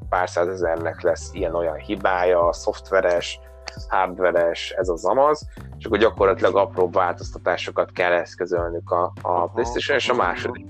[0.08, 3.40] pár százezernek lesz ilyen-olyan hibája, szoftveres,
[3.88, 10.08] hardveres, ez az amaz, és akkor gyakorlatilag apró változtatásokat kell eszközölnünk a, a PlayStation, és
[10.08, 10.66] a második,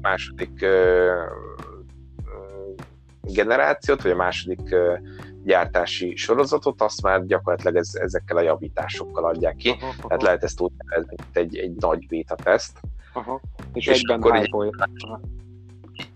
[0.00, 0.70] második uh,
[3.22, 4.98] generációt, vagy a második uh,
[5.44, 9.70] gyártási sorozatot, azt már gyakorlatilag ez, ezekkel a javításokkal adják ki.
[9.70, 10.06] Aha, aha.
[10.08, 12.80] Tehát lehet ezt úgy nevezni, mint egy, egy nagy beta teszt.
[13.12, 13.40] Aha.
[13.72, 14.70] És, és egyben akkor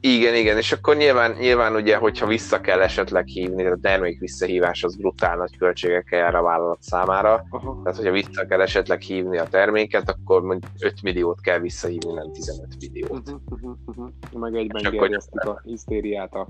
[0.01, 4.85] igen, igen, és akkor nyilván, nyilván ugye, hogyha vissza kell esetleg hívni, a termék visszahívás
[4.85, 7.83] az brutál nagy költségekkel jár a vállalat számára, uh-huh.
[7.83, 12.33] tehát hogyha vissza kell esetleg hívni a terméket, akkor mondjuk 5 milliót kell visszahívni, nem
[12.33, 13.11] 15 milliót.
[13.11, 14.41] Uh-huh, uh-huh, uh-huh.
[14.41, 16.47] Meg egyben gerjesztik a hisztériát a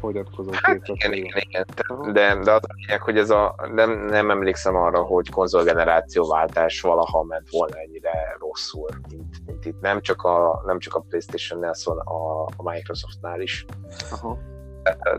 [0.00, 1.64] fogyatkozó hát, igen, igen, igen.
[2.12, 7.22] De, de az a lényeg, hogy ez a, nem, nem emlékszem arra, hogy konzolgenerációváltás valaha
[7.22, 9.80] ment volna ennyire rosszul, mint, mint itt.
[9.80, 13.64] Nem csak a, nem csak a Playstation-nál, szóval a, a Microsoftnál is.
[14.10, 14.38] Aha.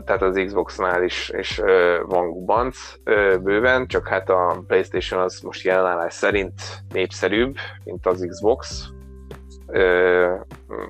[0.04, 1.62] Tehát az Xbox-nál is, és
[2.06, 2.76] van gubanc
[3.42, 8.88] bőven, csak hát a Playstation az most jelenállás szerint népszerűbb, mint az Xbox,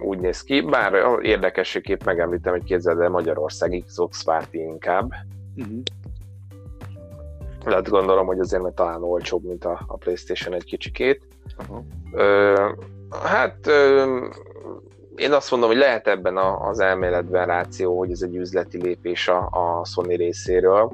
[0.01, 5.13] úgy néz ki, bár érdekességképp megemlítem, hogy képzeld el Magyarország Xbox párti inkább.
[5.57, 5.83] Uh-huh.
[7.65, 11.23] Lehet gondolom, hogy azért mert talán olcsóbb, mint a, a Playstation egy kicsikét.
[11.59, 11.85] Uh-huh.
[12.13, 12.71] Ö,
[13.23, 14.27] hát ö,
[15.17, 19.29] én azt mondom, hogy lehet ebben a, az elméletben ráció, hogy ez egy üzleti lépés
[19.29, 20.93] a, a Sony részéről.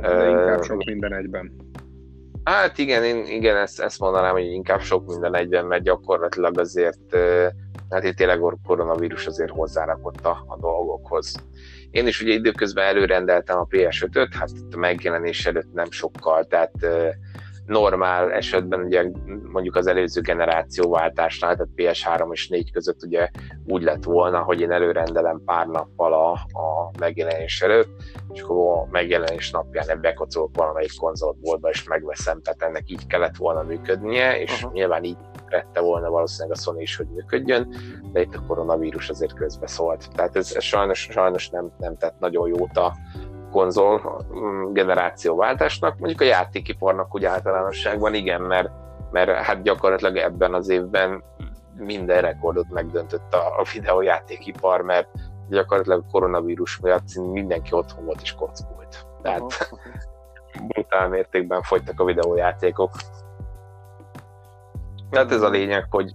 [0.00, 1.52] De inkább sok minden egyben.
[2.46, 7.16] Hát igen, én, igen ezt, ezt mondanám, hogy inkább sok minden egyben, mert gyakorlatilag azért,
[7.90, 11.34] hát itt tényleg a koronavírus azért hozzárakott a, a dolgokhoz.
[11.90, 16.72] Én is ugye időközben előrendeltem a PS5-öt, hát a megjelenés előtt nem sokkal, tehát
[17.66, 19.10] normál esetben ugye
[19.52, 23.30] mondjuk az előző generációváltásnál, tehát PS3 és 4 között ugye
[23.66, 27.88] úgy lett volna, hogy én előrendelem pár nappal a, a megjelenés előtt,
[28.32, 33.62] és akkor a megjelenés napján bekocolok valamelyik konzolboltba, és megveszem, tehát ennek így kellett volna
[33.62, 34.72] működnie, és Aha.
[34.72, 37.74] nyilván így rette volna valószínűleg a Sony is, hogy működjön,
[38.12, 40.08] de itt a koronavírus azért közbeszólt.
[40.14, 42.92] Tehát ez, ez sajnos, sajnos nem, nem tett nagyon jót a,
[43.56, 48.70] konzol mm, generációváltásnak, mondjuk a játékiparnak úgy általánosságban igen, mert,
[49.10, 51.24] mert hát gyakorlatilag ebben az évben
[51.76, 55.08] minden rekordot megdöntött a, a videójátékipar, mert
[55.48, 59.06] gyakorlatilag a koronavírus miatt mindenki otthon volt és kockult.
[59.22, 59.70] Tehát
[60.68, 62.90] brutál mértékben fogytak a videójátékok.
[65.10, 66.14] Tehát ez a lényeg, hogy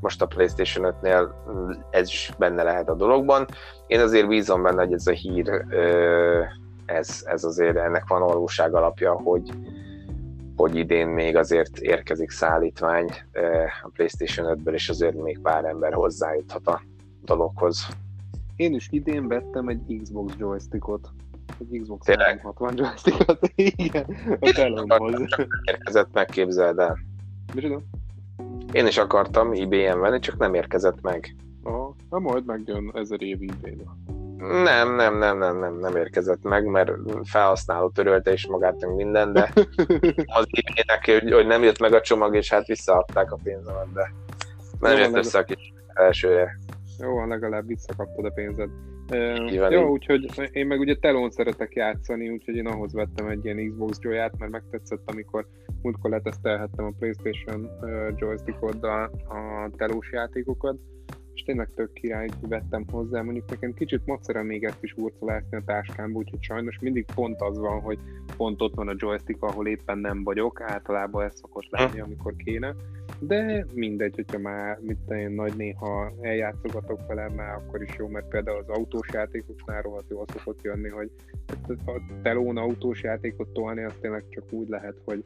[0.00, 1.28] most a PlayStation 5-nél
[1.90, 3.46] ez is benne lehet a dologban.
[3.86, 6.42] Én azért bízom benne, hogy ez a hír ö,
[6.90, 9.50] ez, ez azért ennek van valóság alapja, hogy,
[10.56, 13.10] hogy idén még azért érkezik szállítmány
[13.82, 16.82] a PlayStation 5-ből, és azért még pár ember hozzájuthat a
[17.24, 17.86] dologhoz.
[18.56, 21.08] Én is idén vettem egy Xbox joystickot.
[21.58, 23.50] Egy Xbox 360 joystickot,
[23.86, 24.04] igen,
[24.40, 25.22] a telomhoz.
[25.64, 26.98] Érkezett meg, képzeld el.
[27.54, 27.80] Micsoda?
[28.72, 31.36] Én is akartam ebay venni, csak nem érkezett meg.
[31.62, 33.76] Aha, na majd megjön ezer év ebay
[34.40, 36.92] nem, nem, nem, nem, nem, nem érkezett meg, mert
[37.24, 39.52] felhasználó törölte is magát, meg minden, de
[40.38, 44.12] az ének, hogy nem jött meg a csomag, és hát visszaadták a pénzemet, de
[44.80, 46.58] nem jött össze a kis elsőre.
[46.98, 48.70] Jó, legalább visszakaptad a pénzed.
[49.50, 53.68] Jó, jó, úgyhogy én meg ugye telón szeretek játszani, úgyhogy én ahhoz vettem egy ilyen
[53.70, 55.46] Xbox joyát, mert megtetszett, amikor
[55.82, 57.68] múltkor letesztelhettem a Playstation
[58.16, 60.76] joystickoddal a telós játékokat,
[61.50, 63.22] tényleg tök király, vettem hozzá.
[63.22, 67.58] Mondjuk nekem kicsit macera még ezt is hurcolásni a táskámba, úgyhogy sajnos mindig pont az
[67.58, 67.98] van, hogy
[68.36, 70.60] pont ott van a joystick, ahol éppen nem vagyok.
[70.60, 72.74] Általában ez szokott lenni, amikor kéne.
[73.18, 78.28] De mindegy, hogyha már mit én nagy néha eljátszogatok vele, már akkor is jó, mert
[78.28, 81.10] például az autós játékoknál rohadt jól szokott jönni, hogy
[81.86, 85.24] a telón autós játékot tolni, az tényleg csak úgy lehet, hogy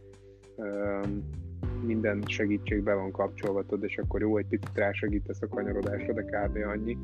[0.57, 1.43] um,
[1.87, 6.57] minden segítségbe van kapcsolva, tudod, és akkor jó, egy picit rásegítesz a kanyarodásra, de kb.
[6.57, 6.99] annyi,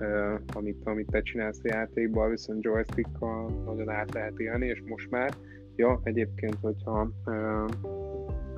[0.00, 5.10] uh, amit, amit te csinálsz a játékban, viszont joystickkal nagyon át lehet élni, és most
[5.10, 5.34] már,
[5.76, 7.70] ja, egyébként, hogyha uh,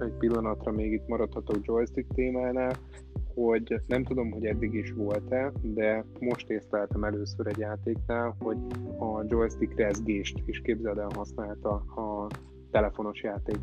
[0.00, 2.76] egy pillanatra még itt maradhatok joystick témánál,
[3.34, 8.56] hogy nem tudom, hogy eddig is volt-e, de most észleltem először egy játéknál, hogy
[8.98, 12.26] a joystick rezgést is képzeld el használta a
[12.70, 13.58] telefonos játék.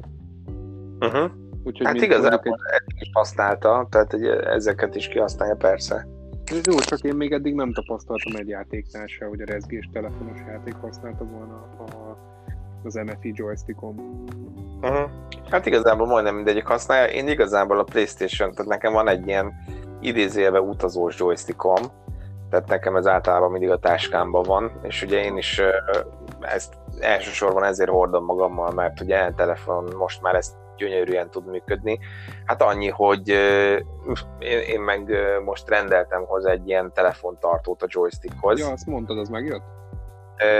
[0.99, 1.48] Uh-huh.
[1.69, 2.95] Úgyhogy hát igazából egy...
[2.99, 6.07] is használta, tehát hogy ezeket is kihasználja persze.
[6.45, 10.39] Ez jó, csak én még eddig nem tapasztaltam egy játéknál se, hogy a rezgés telefonos
[10.47, 12.17] játék használta volna a,
[12.83, 14.25] az MFI joystickon.
[14.81, 15.09] Uh-huh.
[15.49, 17.13] Hát igazából majdnem mindegyik használja.
[17.13, 19.53] Én igazából a Playstation, tehát nekem van egy ilyen
[20.01, 21.81] idézélve utazós joystickom,
[22.49, 25.61] tehát nekem ez általában mindig a táskámban van, és ugye én is
[26.39, 31.99] ezt elsősorban ezért hordom magammal, mert ugye a telefon most már ezt gyönyörűen tud működni.
[32.45, 33.27] Hát annyi, hogy
[34.39, 35.11] én, én meg
[35.45, 38.59] most rendeltem hozzá egy ilyen telefontartót a joystickhoz.
[38.59, 39.63] Ja, azt mondtad, az megjött?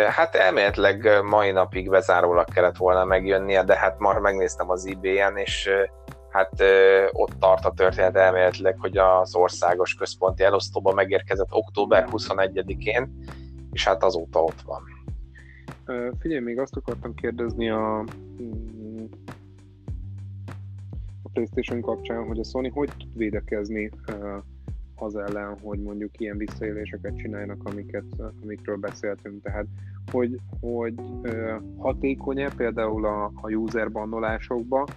[0.09, 5.70] Hát elméletileg mai napig bezárólag kellett volna megjönnie, de hát már megnéztem az eBay-en, és
[6.30, 6.63] hát
[7.11, 13.24] ott tart a történet elméletileg, hogy az országos központi elosztóba megérkezett október 21-én,
[13.72, 14.84] és hát azóta ott van.
[16.20, 18.03] Figyelj, még azt akartam kérdezni a
[21.34, 23.90] PlayStation kapcsán, hogy a Sony hogy tud védekezni
[24.96, 28.04] az ellen, hogy mondjuk ilyen visszaéléseket csinálnak, amiket,
[28.44, 29.44] amikről beszéltünk.
[29.44, 29.66] Tehát,
[30.12, 30.94] hogy, hogy
[31.78, 34.88] hatékony-e például a, a user bannolásokba,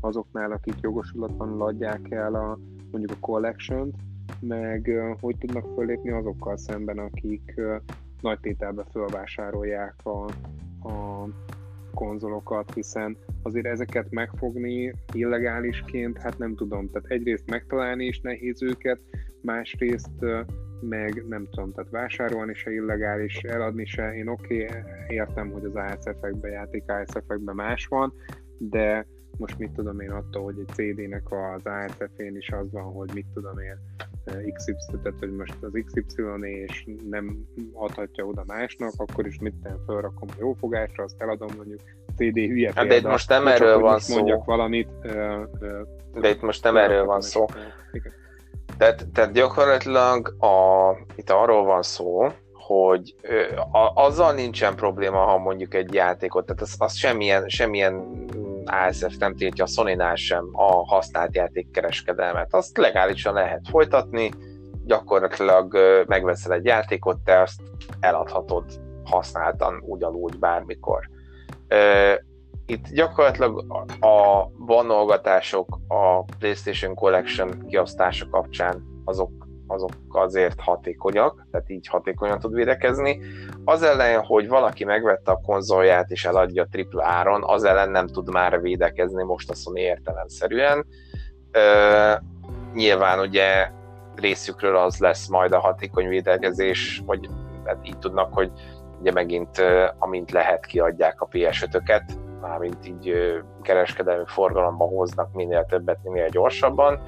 [0.00, 2.58] azoknál, akik jogosulatlanul adják el a,
[2.90, 3.92] mondjuk a collection
[4.40, 7.60] meg hogy tudnak fölépni azokkal szemben, akik
[8.20, 10.24] nagy tételbe fölvásárolják a,
[10.88, 11.26] a
[11.94, 19.00] konzolokat, hiszen azért ezeket megfogni illegálisként, hát nem tudom, tehát egyrészt megtalálni is nehéz őket,
[19.42, 20.24] másrészt
[20.80, 25.74] meg nem tudom, tehát vásárolni se illegális, eladni se, én oké, okay, értem, hogy az
[25.74, 28.12] ASF-ekben, játék ASF-ekben más van,
[28.58, 29.06] de
[29.38, 33.26] most mit tudom én attól, hogy egy CD-nek az ASF-én is az van, hogy mit
[33.34, 33.76] tudom én,
[34.52, 40.28] XY, tehát hogy most az XY és nem adhatja oda másnak, akkor is mit felrakom
[40.28, 41.80] a jófogásra, azt eladom mondjuk
[42.20, 44.14] CD hülye hát de itt most nem erről van szó.
[44.14, 44.88] Mondjak valamit.
[46.14, 47.44] de itt most nem erről van szó.
[48.78, 53.14] Tehát, tehát gyakorlatilag a, itt arról van szó, hogy
[53.72, 58.24] a, azzal nincsen probléma, ha mondjuk egy játékot, tehát az, az semmilyen, semmilyen
[58.64, 62.54] ASF nem tiltja a sony sem a használt játékkereskedelmet.
[62.54, 64.30] Azt legálisan lehet folytatni,
[64.84, 67.60] gyakorlatilag megveszel egy játékot, te azt
[68.00, 68.64] eladhatod
[69.04, 71.08] használtan ugyanúgy bármikor.
[72.66, 73.64] Itt gyakorlatilag
[74.00, 79.30] a vonolgatások a PlayStation Collection kiosztása kapcsán azok,
[79.66, 83.20] azok azért hatékonyak, tehát így hatékonyan tud védekezni.
[83.64, 88.30] Az ellen, hogy valaki megvette a konzolját és eladja tripla áron, az ellen nem tud
[88.30, 90.86] már védekezni most a Sony értelemszerűen.
[92.74, 93.70] Nyilván ugye
[94.14, 97.28] részükről az lesz majd a hatékony védekezés, vagy
[97.64, 98.50] hát így tudnak, hogy
[99.00, 99.62] ugye megint
[99.98, 102.02] amint lehet kiadják a PS5-öket,
[102.40, 103.14] mármint így
[103.62, 107.00] kereskedelmi forgalomba hoznak minél többet, minél gyorsabban,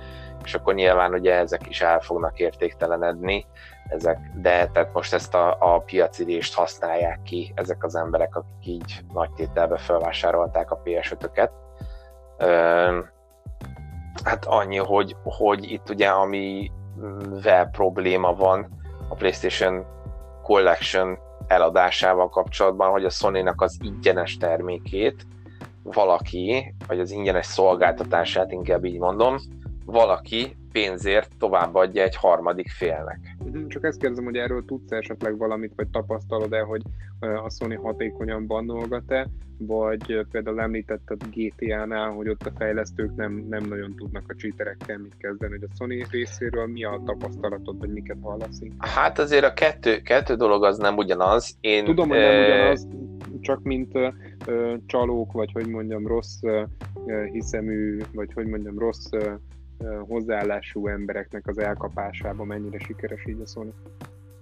[0.45, 3.47] és akkor nyilván ugye ezek is el fognak értéktelenedni,
[3.89, 9.01] ezek, de tehát most ezt a, a piacirést használják ki ezek az emberek, akik így
[9.13, 11.51] nagy tételbe felvásárolták a PS5-öket.
[14.25, 19.87] Hát annyi, hogy, hogy itt ugye amivel probléma van a PlayStation
[20.43, 21.19] Collection
[21.53, 25.27] eladásával kapcsolatban, hogy a Sony-nak az ingyenes termékét
[25.83, 29.37] valaki, vagy az ingyenes szolgáltatását, inkább így mondom,
[29.85, 33.37] valaki pénzért továbbadja egy harmadik félnek.
[33.69, 36.83] Csak ezt kérdezem, hogy erről tudsz esetleg valamit, vagy tapasztalod-e, hogy
[37.21, 39.27] a Sony hatékonyan bannolgat-e,
[39.59, 45.17] vagy például említetted GTA-nál, hogy ott a fejlesztők nem, nem nagyon tudnak a cheaterekkel mit
[45.19, 48.61] kezdeni, hogy a Sony részéről mi a tapasztalatod, vagy miket hallasz?
[48.79, 51.57] Hát azért a kettő, kettő dolog az nem ugyanaz.
[51.61, 52.87] Én, Tudom, hogy nem ugyanaz,
[53.41, 53.99] csak mint
[54.87, 56.41] csalók, vagy hogy mondjam, rossz
[57.33, 59.11] hiszemű, vagy hogy mondjam, rossz
[60.09, 63.73] hozzáállású embereknek az elkapásában mennyire sikeres így a Sony?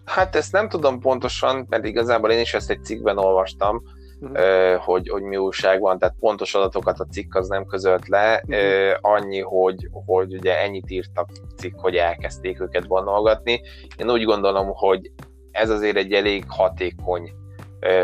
[0.05, 3.83] Hát ezt nem tudom pontosan, mert igazából én is ezt egy cikkben olvastam,
[4.21, 4.75] uh-huh.
[4.75, 8.97] hogy, hogy mi újság van, tehát pontos adatokat a cikk az nem közölt le, uh-huh.
[9.01, 11.27] annyi, hogy, hogy ugye ennyit írt a
[11.57, 13.61] cikk, hogy elkezdték őket bannolgatni.
[13.97, 15.11] Én úgy gondolom, hogy
[15.51, 17.33] ez azért egy elég hatékony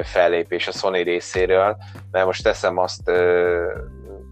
[0.03, 1.77] fellépés a Sony részéről,
[2.11, 3.11] mert most teszem azt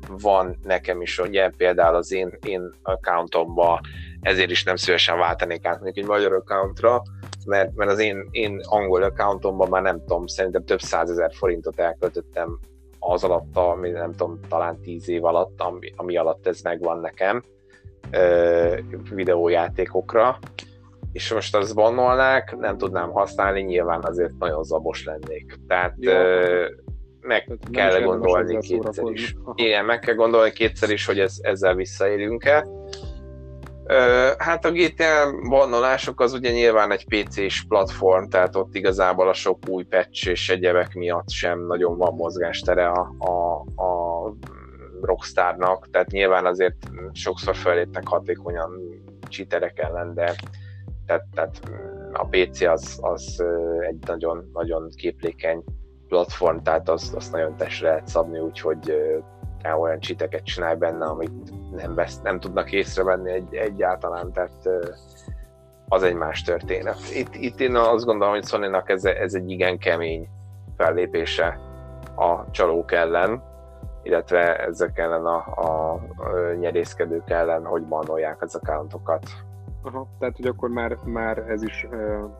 [0.08, 3.80] van nekem is, ugye például az én, én accountomba,
[4.20, 7.02] ezért is nem szívesen váltanék át mondjuk egy magyar accountra,
[7.46, 12.58] mert, mert az én, én angol accountomban már nem tudom, szerintem több százezer forintot elköltöttem
[12.98, 17.42] az alatt, ami nem tudom, talán tíz év alatt, ami, ami alatt ez megvan nekem
[18.10, 18.78] ö,
[19.10, 20.38] videójátékokra,
[21.12, 25.54] és most azt bannolnák, nem tudnám használni, nyilván azért nagyon zabos lennék.
[25.68, 26.66] Tehát ö,
[27.24, 29.34] meg Tehát kell gondolni kétszer is.
[29.42, 29.54] Aha.
[29.56, 32.66] Igen, meg kell gondolni kétszer is, hogy ez, ezzel visszaérünk-e.
[34.38, 39.58] Hát a GTA bannolások az ugye nyilván egy PC-s platform, tehát ott igazából a sok
[39.68, 44.32] új patch és egyebek miatt sem nagyon van mozgástere a, a, a
[45.00, 46.76] Rockstarnak, tehát nyilván azért
[47.12, 48.70] sokszor fellépnek hatékonyan
[49.28, 50.34] csiterek ellen, de
[51.06, 51.60] tehát, tehát
[52.12, 53.44] a PC az, az
[53.80, 55.64] egy nagyon, nagyon képlékeny
[56.08, 58.94] platform, tehát azt, azt nagyon testre lehet szabni, úgyhogy
[59.78, 61.32] olyan csiteket csinálj benne, amit
[61.76, 64.68] nem, vesz, nem tudnak észrevenni egy, egyáltalán, tehát
[65.88, 66.98] az egy más történet.
[67.14, 70.28] Itt, itt én azt gondolom, hogy sony ez, ez egy igen kemény
[70.76, 71.58] fellépése
[72.16, 73.42] a csalók ellen,
[74.02, 79.22] illetve ezek ellen a, a, a nyerészkedők ellen, hogy banolják az accountokat.
[79.82, 82.30] Aha, tehát, hogy akkor már, már ez is uh,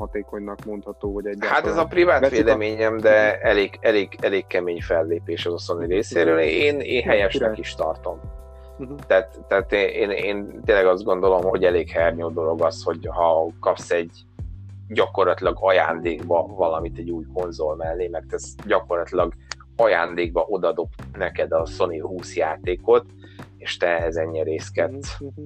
[0.00, 1.38] hatékonynak mondható, hogy egy.
[1.40, 6.38] Hát ez a privát véleményem, de elég, elég, elég kemény fellépés az a Sony részéről.
[6.38, 8.20] Én, én helyesnek is tartom.
[8.78, 8.98] Uh-huh.
[9.06, 13.46] Tehát, tehát én, én, én tényleg azt gondolom, hogy elég hernyó dolog az, hogy ha
[13.60, 14.24] kapsz egy
[14.88, 19.32] gyakorlatilag ajándékba valamit egy új konzol mellé, mert ez gyakorlatilag
[19.76, 23.04] ajándékba odadob neked a Sony 20 játékot,
[23.56, 25.16] és te ezen nyerészkedsz.
[25.20, 25.44] Uh-huh.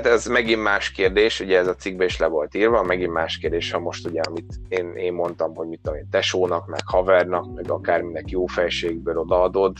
[0.00, 3.38] Tehát ez megint más kérdés, ugye ez a cikkbe is le volt írva, megint más
[3.38, 7.54] kérdés, ha most ugye, amit én, én mondtam, hogy mit tudom én, tesónak, meg havernak,
[7.54, 9.76] meg akárminek jó fejségből odaadod,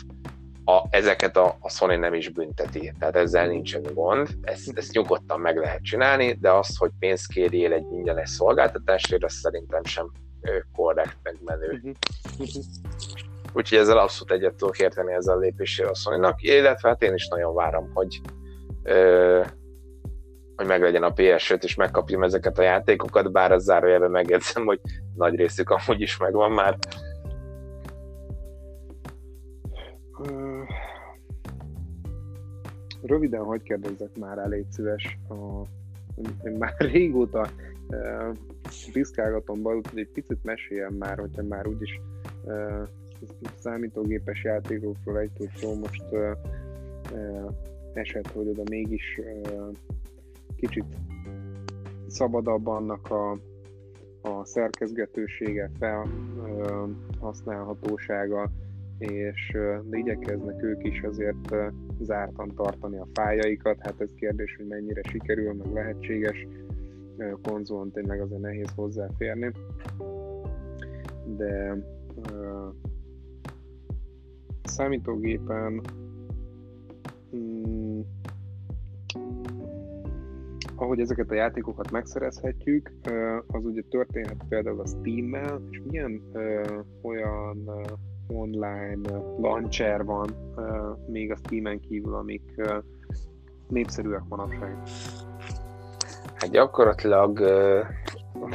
[0.64, 5.40] a, ezeket a, a Sony nem is bünteti, tehát ezzel nincsen gond, ezt, ezt nyugodtan
[5.40, 10.10] meg lehet csinálni, de azt, hogy pénzt kérjél egy mindenes szolgáltatásért, az szerintem sem
[10.76, 11.80] korrekt, meg menő.
[11.82, 11.90] Mhm.
[13.52, 17.28] Úgyhogy ezzel abszolút egyet tudok érteni ezzel a lépésére a sony illetve hát én is
[17.28, 18.20] nagyon várom, hogy
[20.56, 24.80] hogy meglegyen a PS5 és megkapjam ezeket a játékokat, bár az zárójelben megjegyzem, hogy
[25.14, 26.78] nagy részük amúgy is megvan már.
[33.02, 35.18] Röviden, hogy kérdezzek már elég szíves.
[36.44, 37.48] Én már régóta
[37.88, 38.36] uh,
[38.92, 42.00] piszkálgatom be, hogy egy picit meséljem már, hogyha már úgyis
[42.44, 42.88] uh,
[43.58, 46.30] számítógépes játékokról egy szó, most uh,
[47.92, 49.20] esett, hogy oda mégis
[50.56, 50.84] kicsit
[52.06, 53.30] szabadabb annak a,
[54.22, 58.50] a szerkezgetősége, felhasználhatósága,
[58.98, 61.54] és de igyekeznek ők is azért
[62.00, 66.46] zártan tartani a fájaikat, hát ez kérdés, hogy mennyire sikerül, meg lehetséges,
[67.42, 69.52] konzolon tényleg azért nehéz hozzáférni,
[71.36, 71.76] de
[74.62, 75.80] számítógépen
[80.76, 82.92] ahogy ezeket a játékokat megszerezhetjük,
[83.46, 86.22] az ugye történhet például a Steam-mel, és milyen
[87.02, 87.70] olyan
[88.28, 89.08] online
[89.38, 90.26] launcher van
[91.06, 92.62] még a Steam-en kívül, amik
[93.68, 94.76] népszerűek manapság?
[96.34, 97.40] Hát gyakorlatilag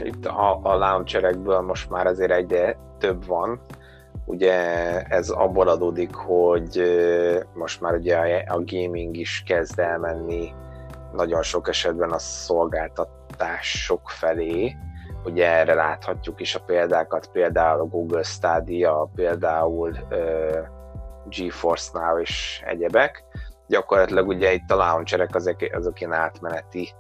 [0.03, 3.59] itt a, a launcherekből most már azért egyre több van.
[4.26, 4.53] Ugye
[5.01, 6.82] ez abból adódik, hogy
[7.53, 8.17] most már ugye
[8.47, 10.53] a gaming is kezd elmenni
[11.14, 14.76] nagyon sok esetben a szolgáltatások felé.
[15.24, 20.68] Ugye erre láthatjuk is a példákat, például a Google Stadia, például uh,
[21.26, 23.24] GeForce Now és egyebek.
[23.68, 26.93] Gyakorlatilag ugye itt a launcherek azok, azok ilyen átmeneti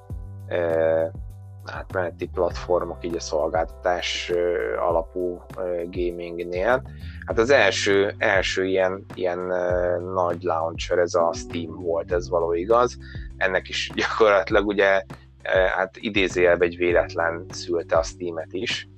[1.65, 4.31] átmeneti platformok így a szolgáltatás
[4.79, 5.41] alapú
[5.89, 6.81] gamingnél.
[7.25, 9.39] Hát az első, első ilyen, ilyen
[10.13, 12.97] nagy launcher ez a Steam volt, ez való igaz.
[13.37, 15.03] Ennek is gyakorlatilag ugye
[15.75, 18.89] hát idézőjelben egy véletlen szülte a Steam-et is.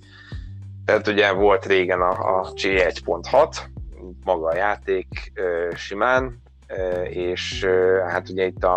[0.86, 3.58] Tehát ugye volt régen a, a C1.6,
[4.24, 5.32] maga a játék
[5.76, 6.42] simán,
[7.10, 7.66] és
[8.08, 8.76] hát ugye itt a,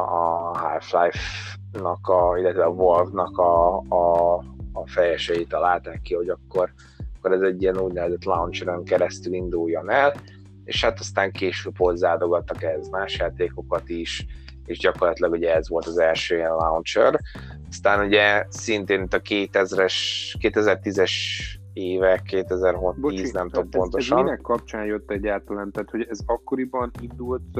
[0.50, 0.78] a
[1.76, 4.34] Half-Life-nak, a, illetve a Valve-nak a, a,
[4.72, 6.72] a fejeseit találták ki, hogy akkor,
[7.16, 10.14] akkor ez egy ilyen úgynevezett launcheren keresztül induljon el,
[10.64, 14.26] és hát aztán később hozzádogattak ehhez más játékokat is,
[14.66, 17.20] és gyakorlatilag ugye ez volt az első ilyen launcher.
[17.68, 19.94] Aztán ugye szintén itt a 2000-es,
[20.40, 21.12] 2010-es
[21.76, 24.18] évek, 2010, Bocsi, nem tudom pontosan.
[24.18, 25.70] Ez minek kapcsán jött egyáltalán?
[25.70, 27.56] Tehát, hogy ez akkoriban indult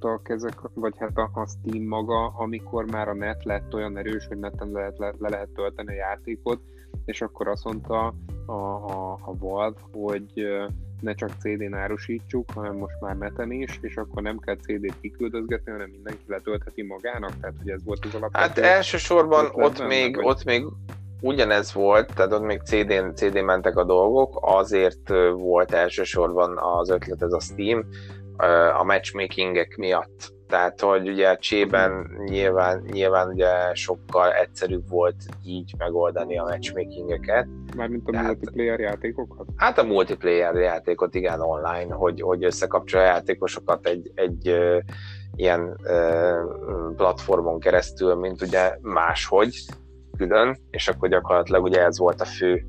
[0.00, 4.26] a kezek, vagy hát a, a Steam maga, amikor már a net lett olyan erős,
[4.26, 6.60] hogy neten lehet, le, le lehet tölteni a játékot,
[7.04, 8.14] és akkor azt mondta
[8.46, 10.46] a, a, a Valve, hogy
[11.00, 15.72] ne csak CD-n árusítsuk, hanem most már neten is, és akkor nem kell CD-t kiküldözgetni,
[15.72, 18.62] hanem mindenki letöltheti magának, tehát hogy ez volt az alapvető.
[18.62, 20.24] Hát elsősorban ott még, vagy...
[20.24, 20.64] ott még
[21.20, 27.22] ugyanez volt, tehát ott még CD-n, CD mentek a dolgok, azért volt elsősorban az ötlet
[27.22, 27.86] ez a Steam,
[28.78, 30.38] a matchmakingek miatt.
[30.48, 37.46] Tehát, hogy ugye a Csében nyilván, nyilván ugye sokkal egyszerűbb volt így megoldani a matchmakingeket.
[37.76, 39.46] Mármint a Tehát, multiplayer játékokat?
[39.56, 44.78] Hát a multiplayer játékot, igen, online, hogy, hogy összekapcsolja a játékosokat egy, egy ö,
[45.36, 46.34] ilyen ö,
[46.96, 49.64] platformon keresztül, mint ugye máshogy,
[50.20, 52.66] külön, és akkor gyakorlatilag ugye ez volt a fő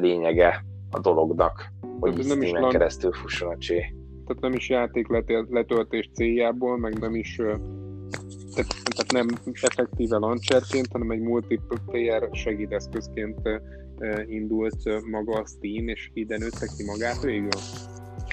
[0.00, 3.94] lényege a dolognak, hogy nem is keresztül fusson a csé.
[4.26, 5.06] Tehát nem is játék
[5.48, 7.36] letöltés céljából, meg nem is
[8.54, 9.26] tehát, tehát nem
[9.62, 13.40] effektíve launcherként, hanem egy multiplayer segédeszközként
[14.26, 17.48] indult maga a Steam, és ide nőtte ki magát végül?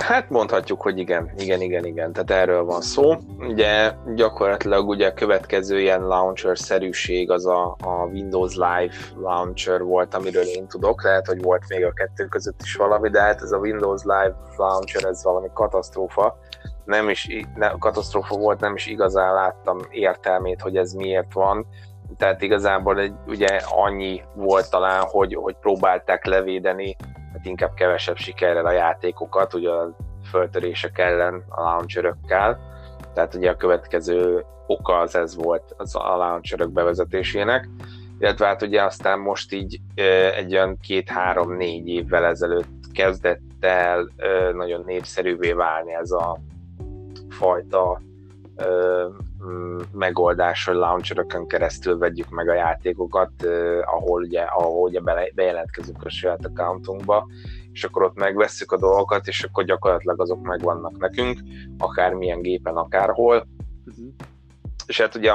[0.02, 3.16] Hát mondhatjuk, hogy igen, igen, igen, igen, tehát erről van szó.
[3.39, 10.43] Ugye gyakorlatilag ugye a következő ilyen launcher-szerűség az a, a Windows Live launcher volt, amiről
[10.43, 13.58] én tudok, lehet, hogy volt még a kettő között is valami, de hát ez a
[13.58, 16.38] Windows Live launcher, ez valami katasztrófa.
[16.86, 21.68] Nem is, ne, katasztrófa volt, nem is igazán láttam értelmét, hogy ez miért van.
[22.18, 26.95] Tehát igazából egy, ugye annyi volt talán, hogy, hogy próbálták levédeni
[27.34, 29.95] hát inkább kevesebb sikerrel a játékokat, ugye a
[30.29, 32.59] föltörések ellen a launcherökkel,
[33.13, 37.69] tehát ugye a következő oka az ez volt az a launcherök bevezetésének,
[38.19, 39.79] illetve hát ugye aztán most így
[40.36, 44.09] egy olyan két-három-négy évvel ezelőtt kezdett el
[44.53, 46.39] nagyon népszerűvé válni ez a
[47.29, 48.01] fajta
[49.91, 53.31] megoldás, hogy launcherökön keresztül vegyük meg a játékokat,
[53.85, 54.99] ahol ugye, ahol ugye
[55.33, 57.27] bejelentkezünk a saját accountunkba,
[57.71, 61.39] és akkor ott megvesszük a dolgokat, és akkor gyakorlatilag azok megvannak nekünk,
[61.77, 63.47] akármilyen gépen, akárhol.
[63.85, 64.13] Uh-huh.
[64.85, 65.31] És hát ugye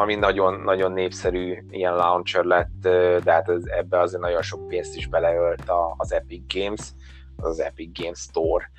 [0.00, 2.78] ami nagyon, nagyon népszerű ilyen launcher lett,
[3.24, 5.64] de hát ez, ebbe azért nagyon sok pénzt is beleölt
[5.96, 6.80] az Epic Games,
[7.36, 8.70] az Epic Games Store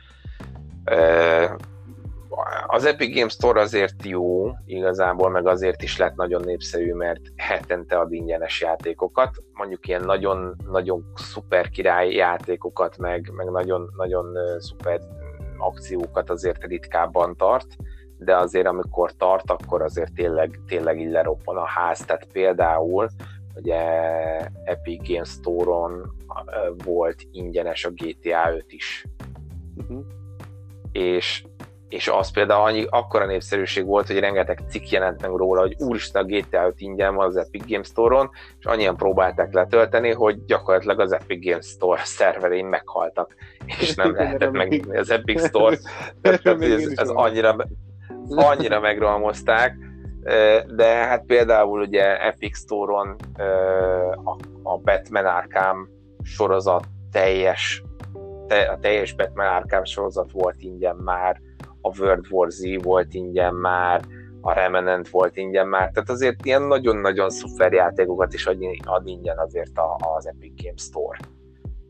[2.67, 7.99] az Epic Games Store azért jó igazából, meg azért is lett nagyon népszerű, mert hetente
[7.99, 14.99] ad ingyenes játékokat, mondjuk ilyen nagyon-nagyon szuper király játékokat, meg, meg nagyon-nagyon szuper
[15.57, 17.75] akciókat azért ritkábban tart,
[18.17, 23.09] de azért amikor tart, akkor azért tényleg, tényleg így leroppan a ház, tehát például
[23.55, 23.79] ugye
[24.63, 26.15] Epic Games Store-on
[26.83, 29.05] volt ingyenes a GTA 5 is.
[29.75, 30.05] Uh-huh.
[30.91, 31.43] És
[31.91, 36.23] és az például annyi, akkora népszerűség volt, hogy rengeteg cikk jelent meg róla, hogy úristen
[36.23, 38.29] a GTA 5 ingyen van az Epic Games Store-on,
[38.59, 43.35] és annyian próbálták letölteni, hogy gyakorlatilag az Epic Games Store szerverén meghaltak,
[43.65, 45.77] és nem lehetett megnyitni az Epic Store.
[46.21, 47.55] Tehát ez, ez annyira,
[48.27, 49.75] annyira megralmozták,
[50.67, 53.15] de hát például ugye Epic Store-on
[54.63, 55.89] a Batman Arkham
[56.23, 57.83] sorozat teljes
[58.49, 61.41] a teljes Batman Arkham sorozat volt ingyen már,
[61.81, 64.01] a World War Z volt ingyen már,
[64.41, 69.37] a Remnant volt ingyen már, tehát azért ilyen nagyon-nagyon szuper játékokat is ad, ad ingyen
[69.37, 69.79] azért
[70.17, 71.17] az Epic Games Store.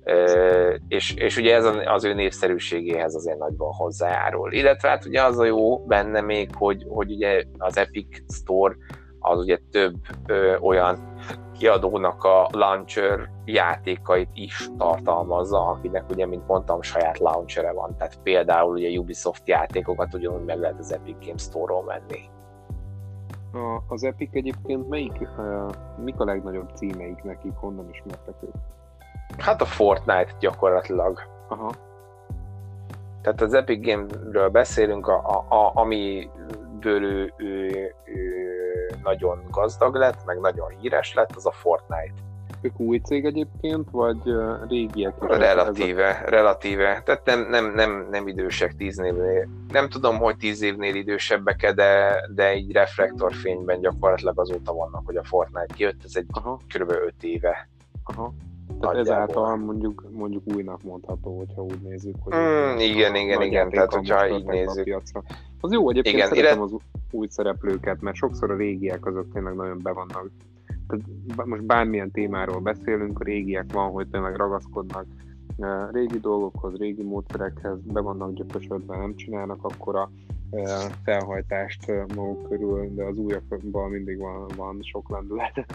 [0.04, 4.54] Ö, és, és ugye ez az ő népszerűségéhez azért nagyban hozzájárul.
[4.54, 8.76] Illetve hát ugye az a jó benne még, hogy, hogy ugye az Epic Store
[9.20, 9.96] az ugye több
[10.28, 11.11] ö, olyan
[11.58, 17.96] kiadónak a launcher játékait is tartalmazza, akinek ugye, mint mondtam, saját launchere van.
[17.98, 22.30] Tehát például ugye Ubisoft játékokat ugyanúgy meg lehet az Epic Games Store-ról menni.
[23.54, 25.72] A, az Epic egyébként melyik, uh,
[26.04, 28.56] mik a legnagyobb címeik nekik, honnan ismertek ők?
[29.38, 31.20] Hát a Fortnite gyakorlatilag.
[31.48, 31.72] Aha.
[33.22, 37.68] Tehát az Epic Game-ről beszélünk, a, a, a, amiből ő, ő,
[38.04, 38.41] ő
[39.04, 42.14] nagyon gazdag lett, meg nagyon híres lett, az a Fortnite.
[42.62, 44.18] Ők új cég egyébként, vagy
[44.68, 45.14] régiek?
[45.20, 46.30] Relatíve, a...
[46.30, 47.02] relatíve.
[47.06, 49.48] Tehát nem, nem, nem, nem idősek tíz évnél.
[49.72, 55.24] Nem tudom, hogy tíz évnél idősebbek de, de egy reflektorfényben gyakorlatilag azóta vannak, hogy a
[55.24, 56.60] Fortnite kijött, ez egy Aha.
[56.74, 56.90] kb.
[56.90, 57.70] öt éve.
[58.04, 58.34] Aha.
[58.80, 62.34] Tehát ezáltal mondjuk, mondjuk újnak mondható, hogyha úgy nézzük, hogy...
[62.36, 65.02] Mm, igen, igen, igen, tehát hogyha így nézzük.
[65.62, 66.72] Az jó, egyébként igen, szeretem illet...
[66.74, 66.80] az
[67.12, 70.30] új szereplőket, mert sokszor a régiek azok tényleg nagyon be vannak.
[70.88, 71.06] Tehát
[71.46, 75.06] most bármilyen témáról beszélünk, a régiek van, hogy tényleg ragaszkodnak
[75.92, 80.10] régi dolgokhoz, régi módszerekhez, be vannak gyökösödve, nem csinálnak akkor a
[81.04, 85.66] felhajtást maguk körül, de az újakban mindig van, van sok lendület.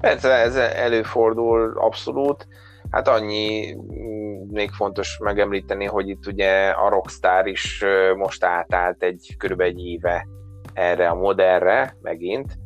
[0.00, 2.46] Persze ez előfordul abszolút.
[2.90, 7.84] Hát annyi mm, még fontos megemlíteni, hogy itt ugye a Rockstar is
[8.16, 9.60] most átállt egy kb.
[9.60, 10.26] egy éve
[10.72, 12.58] erre a modellre megint.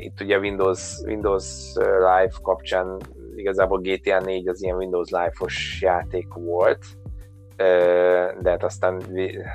[0.00, 3.00] Itt ugye Windows, Windows Live kapcsán
[3.36, 6.84] igazából GTA 4 az ilyen Windows Live-os játék volt,
[8.40, 9.02] de hát aztán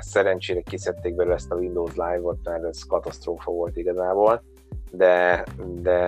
[0.00, 4.42] szerencsére kiszedték belőle ezt a Windows Live-ot, mert ez katasztrófa volt igazából
[4.90, 6.00] de, de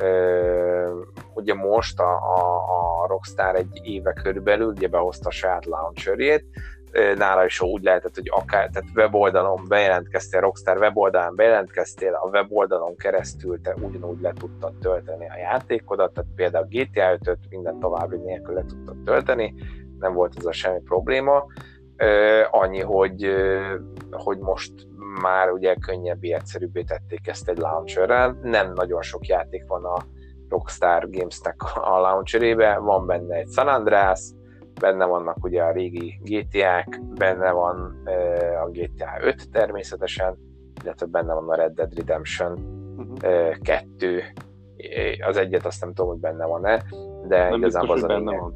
[0.00, 1.00] ö,
[1.34, 2.64] ugye most a, a,
[3.02, 6.44] a Rockstar egy éve körülbelül ugye behozta a saját launcherjét,
[7.16, 13.60] nála is úgy lehetett, hogy akár, tehát weboldalon bejelentkeztél, Rockstar weboldalán bejelentkeztél, a weboldalon keresztül
[13.60, 18.64] te ugyanúgy le tudtad tölteni a játékodat, tehát például GTA 5-öt minden további nélkül le
[18.64, 19.54] tudtad tölteni,
[19.98, 21.44] nem volt ez a semmi probléma,
[22.50, 23.34] annyi, hogy,
[24.10, 24.72] hogy most
[25.22, 28.38] már ugye könnyebbé, egyszerűbbé tették ezt egy launcherrel.
[28.42, 29.96] Nem nagyon sok játék van a
[30.48, 34.20] Rockstar Games-nek a launcherébe, van benne egy San Andreas,
[34.80, 38.02] benne vannak ugye a régi GTA-k, benne van
[38.64, 40.38] a GTA 5 természetesen,
[40.82, 42.52] illetve benne van a Red Dead Redemption
[42.96, 43.58] uh-huh.
[43.62, 44.22] 2,
[45.26, 46.82] az egyet azt nem tudom, hogy benne van-e,
[47.26, 48.54] de nem igazából biztos, az a benne van.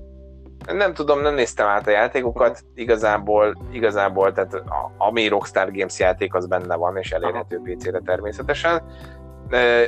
[0.67, 6.35] Nem tudom, nem néztem át a játékokat, igazából, igazából tehát a, ami Rockstar Games játék,
[6.35, 8.83] az benne van, és elérhető PC-re természetesen.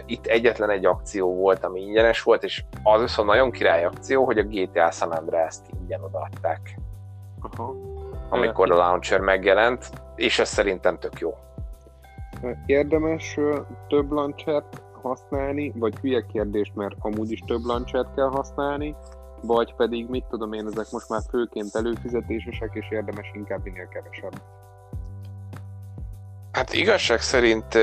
[0.07, 4.39] Itt egyetlen egy akció volt, ami ingyenes volt, és az viszont nagyon király akció, hogy
[4.39, 6.79] a GTA San Andreas-t ingyen odaadták.
[7.41, 7.75] Aha.
[8.29, 11.35] Amikor a launcher megjelent, és ez szerintem tök jó.
[12.67, 13.39] Érdemes
[13.89, 18.97] több launchert használni, vagy hülye kérdés, mert amúgy is több launchert kell használni,
[19.47, 24.43] vagy pedig mit tudom én, ezek most már főként előfizetésesek, és érdemes inkább minél kevesebb.
[26.53, 27.75] Hát igazság szerint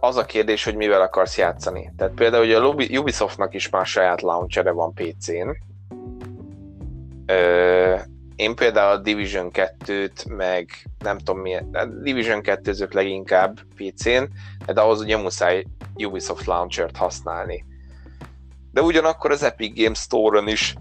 [0.00, 1.92] az a kérdés, hogy mivel akarsz játszani.
[1.96, 5.50] Tehát például ugye a Ubisoftnak is már saját launcher van PC-n.
[8.36, 10.68] Én például a Division 2-t, meg
[10.98, 14.22] nem tudom milyen, a Division 2 leginkább PC-n,
[14.66, 15.64] de ahhoz ugye muszáj
[15.94, 17.64] Ubisoft launcher-t használni
[18.72, 20.74] de ugyanakkor az Epic Games Store-on is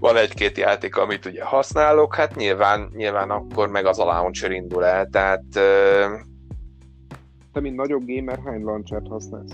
[0.00, 4.84] van egy-két játék, amit ugye használok, hát nyilván, nyilván akkor meg az a launcher indul
[4.84, 5.42] el, tehát
[7.52, 9.50] te, mint nagyobb gamer, hány launchert használsz?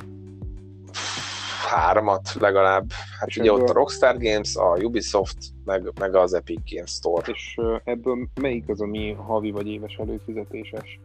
[1.69, 2.91] Hármat legalább.
[3.19, 3.63] Hát és ugye ebből...
[3.63, 7.33] ott a Rockstar Games, a Ubisoft, meg, meg az Epic Games Store.
[7.33, 11.01] És ebből melyik az, ami havi vagy éves előfizetéses?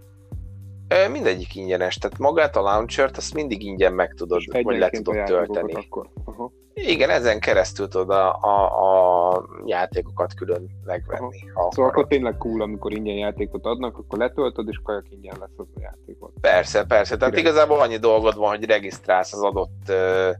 [1.11, 5.73] Mindegyik ingyenes, tehát magát a launchert azt mindig ingyen meg tudod, vagy le tudod tölteni.
[5.73, 6.09] Akkor.
[6.25, 6.51] Aha.
[6.73, 11.39] Igen, ezen keresztül tudod a, a, a játékokat külön megvenni.
[11.53, 15.57] Ha szóval akkor tényleg cool, amikor ingyen játékot adnak, akkor letöltöd, és kajak ingyen lesz
[15.57, 16.31] az a játékot.
[16.41, 17.17] Persze, persze.
[17.17, 17.51] Tehát Király.
[17.51, 20.31] igazából annyi dolgod van, hogy regisztrálsz az adott ö,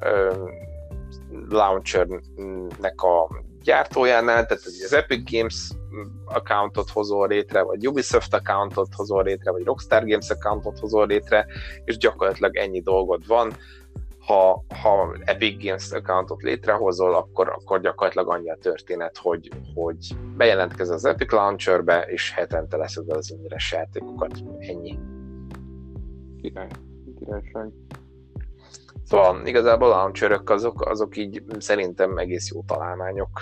[0.00, 0.34] ö,
[1.48, 3.28] launchernek a
[3.62, 5.70] gyártójánál, tehát az Epic Games
[6.24, 11.46] accountot hozol létre, vagy Ubisoft accountot hozol létre, vagy Rockstar Games accountot hozol létre,
[11.84, 13.52] és gyakorlatilag ennyi dolgod van.
[14.18, 20.94] Ha, ha Epic Games accountot létrehozol, akkor, akkor gyakorlatilag annyi a történet, hogy, hogy bejelentkezel
[20.94, 24.42] az Epic Launcherbe, és hetente leszed az ingyenes játékokat.
[24.58, 24.98] Ennyi.
[26.40, 26.68] Király.
[27.18, 27.70] Királyság.
[29.04, 33.40] Szóval igazából a launcherök azok, azok így szerintem egész jó találmányok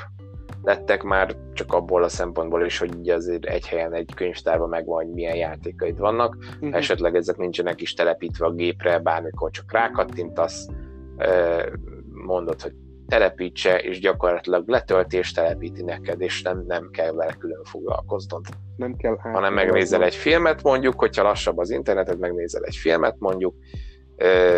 [0.63, 5.05] lettek már csak abból a szempontból is, hogy így azért egy helyen egy könyvtárban megvan,
[5.05, 6.77] hogy milyen játékaid vannak, uh-huh.
[6.77, 10.69] esetleg ezek nincsenek is telepítve a gépre, bármikor csak rákattintasz,
[12.13, 12.73] mondod, hogy
[13.07, 18.45] telepítse, és gyakorlatilag letölti és telepíti neked, és nem, nem kell vele külön foglalkoznod.
[18.77, 23.17] Nem kell át, Hanem megnézel egy filmet mondjuk, hogyha lassabb az internetet, megnézel egy filmet
[23.19, 23.55] mondjuk,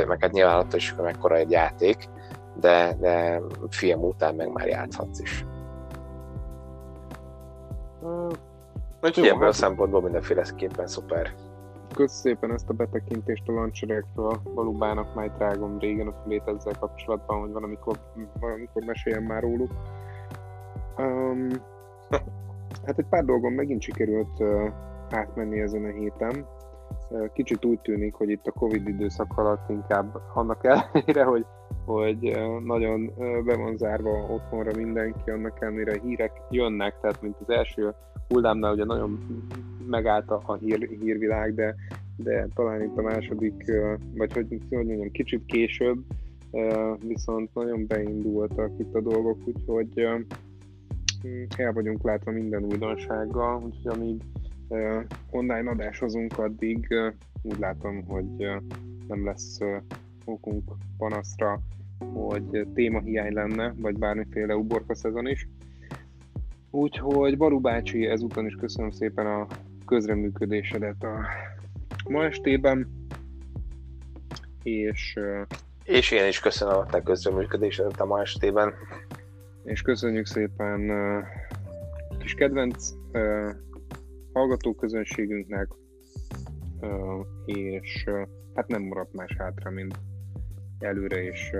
[0.06, 1.96] meg hát nyilván attól is, hogy mekkora egy játék,
[2.60, 3.40] de, de
[3.70, 5.44] film után meg már játszhatsz is.
[9.02, 11.34] Úgyhogy ebből a szempontból mindenféleképpen szuper.
[11.94, 14.40] Kösz szépen ezt a betekintést a lancserekről.
[14.44, 17.98] Valóbának már rágom régen a fülét ezzel kapcsolatban, hogy van, amikor,
[18.40, 19.70] valamikor meséljem már róluk.
[20.98, 21.48] Um,
[22.86, 24.72] hát egy pár dolgon megint sikerült uh,
[25.10, 26.46] átmenni ezen a héten.
[27.32, 31.46] Kicsit úgy tűnik, hogy itt a Covid időszak alatt inkább annak ellenére, hogy,
[31.84, 33.12] hogy nagyon
[33.44, 37.94] be van zárva otthonra mindenki, annak ellenére hírek jönnek, tehát mint az első
[38.28, 39.18] hullámnál ugye nagyon
[39.86, 41.74] megállt a hír, hírvilág, de,
[42.16, 43.72] de talán itt a második,
[44.16, 45.98] vagy hogy, hogy mondjam, kicsit később,
[47.06, 50.08] viszont nagyon beindultak itt a dolgok, úgyhogy
[51.56, 54.22] el vagyunk látva minden újdonsággal, úgyhogy amíg
[55.30, 56.94] online adásozunk, addig
[57.42, 58.36] úgy látom, hogy
[59.08, 59.58] nem lesz
[60.24, 61.60] okunk panaszra,
[62.14, 65.48] hogy témahiány lenne, vagy bármiféle uborka szezon is.
[66.70, 69.46] Úgyhogy Baru bácsi, ezúton is köszönöm szépen a
[69.86, 71.26] közreműködésedet a
[72.08, 73.06] ma estében,
[74.62, 75.18] és...
[75.84, 78.72] És én is köszönöm a te közreműködésedet a ma estében.
[79.64, 80.90] És köszönjük szépen
[82.18, 82.90] kis kedvenc
[84.32, 85.68] hallgatóközönségünknek,
[87.44, 88.04] és
[88.54, 89.98] hát nem maradt más hátra, mint
[90.82, 91.50] előre és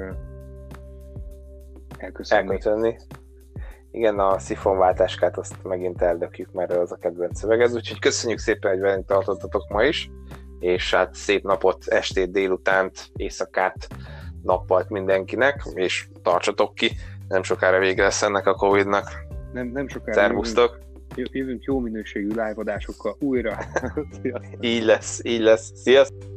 [1.96, 2.50] elköszönni.
[2.50, 2.96] elköszönni.
[3.90, 8.80] Igen, a szifonváltáskát azt megint eldökjük, mert az a kedvenc szövegez, úgyhogy köszönjük szépen, hogy
[8.80, 10.10] velünk tartottatok ma is,
[10.58, 13.88] és hát szép napot, estét, délutánt, éjszakát,
[14.42, 16.90] nappalt mindenkinek, és tartsatok ki,
[17.28, 19.08] nem sokára vége lesz ennek a Covid-nak.
[19.52, 20.12] Nem, nem sokára.
[20.12, 20.78] Szervusztok!
[21.14, 23.58] jövünk jó minőségű live adásokkal újra.
[24.60, 25.72] így lesz, így lesz.
[25.74, 26.31] Sziasztok!